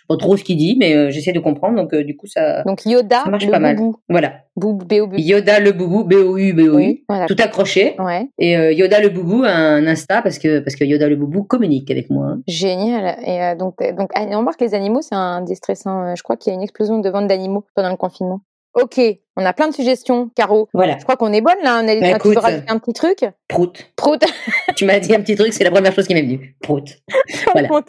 Pas 0.08 0.16
trop 0.16 0.36
ce 0.36 0.44
qu'il 0.44 0.56
dit, 0.56 0.76
mais 0.78 0.94
euh, 0.94 1.10
j'essaie 1.10 1.32
de 1.32 1.38
comprendre. 1.38 1.76
Donc, 1.76 1.92
euh, 1.92 2.02
du 2.02 2.16
coup, 2.16 2.26
ça, 2.26 2.62
donc 2.62 2.86
Yoda, 2.86 3.24
ça 3.24 3.30
marche 3.30 3.44
le 3.44 3.50
pas 3.50 3.58
boubou. 3.58 3.90
mal. 3.90 4.00
Voilà. 4.08 4.32
Boubou, 4.56 4.86
Yoda 5.16 5.60
le 5.60 5.72
boubou, 5.72 6.04
B-O-U, 6.04 6.54
B-O-U. 6.54 7.04
Tout 7.28 7.36
accroché. 7.38 7.94
Ouais. 7.98 8.28
Et 8.38 8.56
euh, 8.56 8.72
Yoda 8.72 9.00
le 9.00 9.10
boubou 9.10 9.44
a 9.44 9.50
un 9.50 9.86
Insta 9.86 10.22
parce 10.22 10.38
que, 10.38 10.60
parce 10.60 10.76
que 10.76 10.84
Yoda 10.84 11.08
le 11.08 11.16
boubou 11.16 11.44
communique 11.44 11.90
avec 11.90 12.08
moi. 12.08 12.26
Hein. 12.26 12.40
Génial. 12.48 13.18
Et 13.26 13.56
donc, 13.58 13.76
donc, 13.96 14.10
on 14.16 14.38
remarque 14.38 14.60
les 14.60 14.74
animaux, 14.74 15.02
c'est 15.02 15.14
un 15.14 15.42
déstressant. 15.42 16.14
Je 16.16 16.22
crois 16.22 16.36
qu'il 16.36 16.52
y 16.52 16.54
a 16.54 16.56
une 16.56 16.62
explosion 16.62 16.98
de 16.98 17.10
vente 17.10 17.28
d'animaux 17.28 17.64
pendant 17.74 17.90
le 17.90 17.96
confinement. 17.96 18.40
Ok, 18.74 19.00
on 19.36 19.44
a 19.44 19.52
plein 19.52 19.68
de 19.68 19.74
suggestions, 19.74 20.30
Caro. 20.36 20.68
Voilà. 20.72 20.98
Je 20.98 21.02
crois 21.02 21.16
qu'on 21.16 21.32
est 21.32 21.40
bonne 21.40 21.56
là. 21.62 21.80
On 21.82 21.88
a, 21.88 22.00
bah, 22.00 22.16
écoute, 22.16 22.36
un 22.68 22.78
petit 22.78 22.92
truc. 22.92 23.24
Prout. 23.48 23.90
Prout. 23.96 24.22
tu 24.76 24.84
m'as 24.84 25.00
dit 25.00 25.14
un 25.14 25.20
petit 25.20 25.34
truc, 25.34 25.52
c'est 25.52 25.64
la 25.64 25.70
première 25.70 25.92
chose 25.92 26.06
qui 26.06 26.14
m'est 26.14 26.22
venue. 26.22 26.56
Prout. 26.62 26.98
voilà. 27.52 27.68
voilà. 27.68 27.82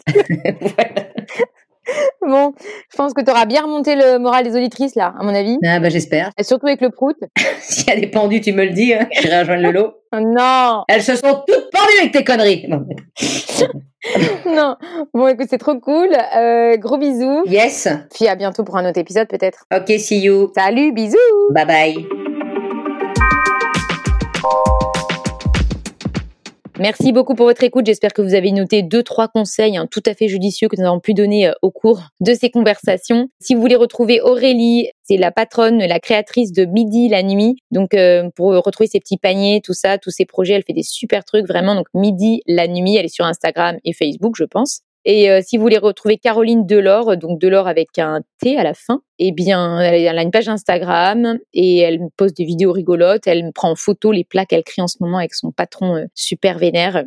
Bon, 2.26 2.52
je 2.90 2.96
pense 2.96 3.14
que 3.14 3.22
tu 3.22 3.30
auras 3.30 3.46
bien 3.46 3.62
remonté 3.62 3.96
le 3.96 4.18
moral 4.18 4.44
des 4.44 4.54
auditrices, 4.54 4.94
là, 4.94 5.14
à 5.18 5.24
mon 5.24 5.34
avis. 5.34 5.58
Ah, 5.64 5.80
bah, 5.80 5.88
j'espère. 5.88 6.30
Et 6.38 6.44
surtout 6.44 6.66
avec 6.66 6.80
le 6.80 6.90
prout. 6.90 7.16
S'il 7.60 7.88
y 7.88 7.90
a 7.90 7.96
des 7.96 8.06
pendus, 8.06 8.40
tu 8.40 8.52
me 8.52 8.64
le 8.64 8.70
dis, 8.70 8.92
hein. 8.92 9.08
j'irai 9.20 9.40
rejoindre 9.40 9.62
le 9.62 9.72
lot. 9.72 9.94
Oh, 10.12 10.20
non 10.20 10.84
Elles 10.88 11.02
se 11.02 11.16
sont 11.16 11.42
toutes 11.46 11.70
pendues 11.70 11.98
avec 12.00 12.12
tes 12.12 12.24
conneries. 12.24 12.68
non. 14.46 14.76
Bon, 15.14 15.28
écoute, 15.28 15.46
c'est 15.48 15.58
trop 15.58 15.78
cool. 15.78 16.08
Euh, 16.36 16.76
gros 16.76 16.98
bisous. 16.98 17.44
Yes. 17.46 17.88
Puis 18.14 18.26
à 18.28 18.34
bientôt 18.34 18.64
pour 18.64 18.76
un 18.76 18.88
autre 18.88 18.98
épisode, 18.98 19.28
peut-être. 19.28 19.64
Ok, 19.74 19.88
see 19.98 20.20
you. 20.20 20.52
Salut, 20.54 20.92
bisous. 20.92 21.16
Bye 21.52 21.66
bye. 21.66 22.29
Merci 26.80 27.12
beaucoup 27.12 27.34
pour 27.34 27.44
votre 27.44 27.62
écoute. 27.62 27.84
J'espère 27.84 28.14
que 28.14 28.22
vous 28.22 28.32
avez 28.32 28.52
noté 28.52 28.82
deux, 28.82 29.02
trois 29.02 29.28
conseils 29.28 29.76
hein, 29.76 29.86
tout 29.86 30.02
à 30.06 30.14
fait 30.14 30.28
judicieux 30.28 30.66
que 30.66 30.76
nous 30.80 30.86
avons 30.86 30.98
pu 30.98 31.12
donner 31.12 31.48
euh, 31.48 31.52
au 31.60 31.70
cours 31.70 32.04
de 32.20 32.32
ces 32.32 32.48
conversations. 32.48 33.28
Si 33.38 33.54
vous 33.54 33.60
voulez 33.60 33.76
retrouver 33.76 34.22
Aurélie, 34.22 34.88
c'est 35.02 35.18
la 35.18 35.30
patronne, 35.30 35.76
la 35.76 36.00
créatrice 36.00 36.52
de 36.52 36.64
Midi 36.64 37.10
la 37.10 37.22
nuit. 37.22 37.56
Donc, 37.70 37.92
euh, 37.92 38.30
pour 38.34 38.54
retrouver 38.54 38.86
ses 38.86 38.98
petits 38.98 39.18
paniers, 39.18 39.60
tout 39.62 39.74
ça, 39.74 39.98
tous 39.98 40.08
ses 40.08 40.24
projets, 40.24 40.54
elle 40.54 40.62
fait 40.62 40.72
des 40.72 40.82
super 40.82 41.22
trucs 41.26 41.46
vraiment. 41.46 41.74
Donc, 41.74 41.88
Midi 41.92 42.40
la 42.46 42.66
nuit, 42.66 42.96
elle 42.96 43.04
est 43.04 43.14
sur 43.14 43.26
Instagram 43.26 43.76
et 43.84 43.92
Facebook, 43.92 44.36
je 44.38 44.44
pense. 44.44 44.80
Et 45.04 45.30
euh, 45.30 45.40
si 45.44 45.56
vous 45.56 45.62
voulez 45.62 45.78
retrouver 45.78 46.18
Caroline 46.18 46.66
Delors, 46.66 47.16
donc 47.16 47.40
Delors 47.40 47.68
avec 47.68 47.98
un 47.98 48.20
T 48.40 48.58
à 48.58 48.62
la 48.62 48.74
fin, 48.74 49.00
eh 49.18 49.32
bien, 49.32 49.80
elle 49.80 50.18
a 50.18 50.22
une 50.22 50.30
page 50.30 50.48
Instagram 50.48 51.38
et 51.54 51.78
elle 51.78 52.00
poste 52.16 52.36
des 52.36 52.44
vidéos 52.44 52.72
rigolotes. 52.72 53.26
Elle 53.26 53.50
prend 53.54 53.70
en 53.70 53.76
photo 53.76 54.12
les 54.12 54.24
plats 54.24 54.44
qu'elle 54.44 54.64
crée 54.64 54.82
en 54.82 54.88
ce 54.88 54.98
moment 55.00 55.18
avec 55.18 55.34
son 55.34 55.52
patron 55.52 55.96
euh, 55.96 56.04
super 56.14 56.58
vénère. 56.58 57.04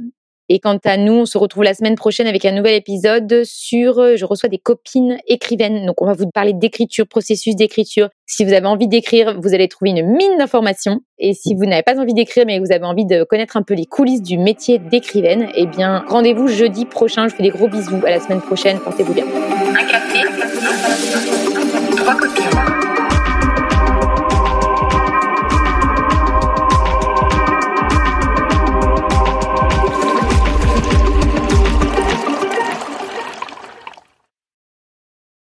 Et 0.49 0.59
quant 0.59 0.77
à 0.83 0.97
nous, 0.97 1.13
on 1.13 1.25
se 1.25 1.37
retrouve 1.37 1.63
la 1.63 1.73
semaine 1.73 1.95
prochaine 1.95 2.27
avec 2.27 2.43
un 2.45 2.51
nouvel 2.51 2.75
épisode 2.75 3.43
sur 3.45 3.99
euh, 3.99 4.15
je 4.17 4.25
reçois 4.25 4.49
des 4.49 4.57
copines 4.57 5.17
écrivaines. 5.27 5.85
Donc 5.85 6.01
on 6.01 6.05
va 6.05 6.13
vous 6.13 6.29
parler 6.29 6.53
d'écriture, 6.53 7.07
processus 7.07 7.55
d'écriture. 7.55 8.09
Si 8.25 8.43
vous 8.43 8.53
avez 8.53 8.67
envie 8.67 8.87
d'écrire, 8.87 9.39
vous 9.39 9.53
allez 9.53 9.67
trouver 9.67 9.91
une 9.91 10.05
mine 10.05 10.37
d'informations. 10.37 10.99
Et 11.17 11.33
si 11.33 11.55
vous 11.55 11.65
n'avez 11.65 11.83
pas 11.83 11.97
envie 11.99 12.13
d'écrire 12.13 12.45
mais 12.45 12.59
vous 12.59 12.71
avez 12.71 12.85
envie 12.85 13.05
de 13.05 13.23
connaître 13.23 13.55
un 13.55 13.63
peu 13.63 13.73
les 13.73 13.85
coulisses 13.85 14.21
du 14.21 14.37
métier 14.37 14.79
d'écrivaine, 14.79 15.49
eh 15.55 15.65
bien 15.65 16.03
rendez-vous 16.07 16.47
jeudi 16.47 16.85
prochain. 16.85 17.27
Je 17.29 17.35
fais 17.35 17.43
des 17.43 17.49
gros 17.49 17.69
bisous. 17.69 18.01
À 18.05 18.09
la 18.09 18.19
semaine 18.19 18.41
prochaine. 18.41 18.79
Portez-vous 18.79 19.13
bien. 19.13 19.25
Un 19.25 19.85
café. 19.85 20.19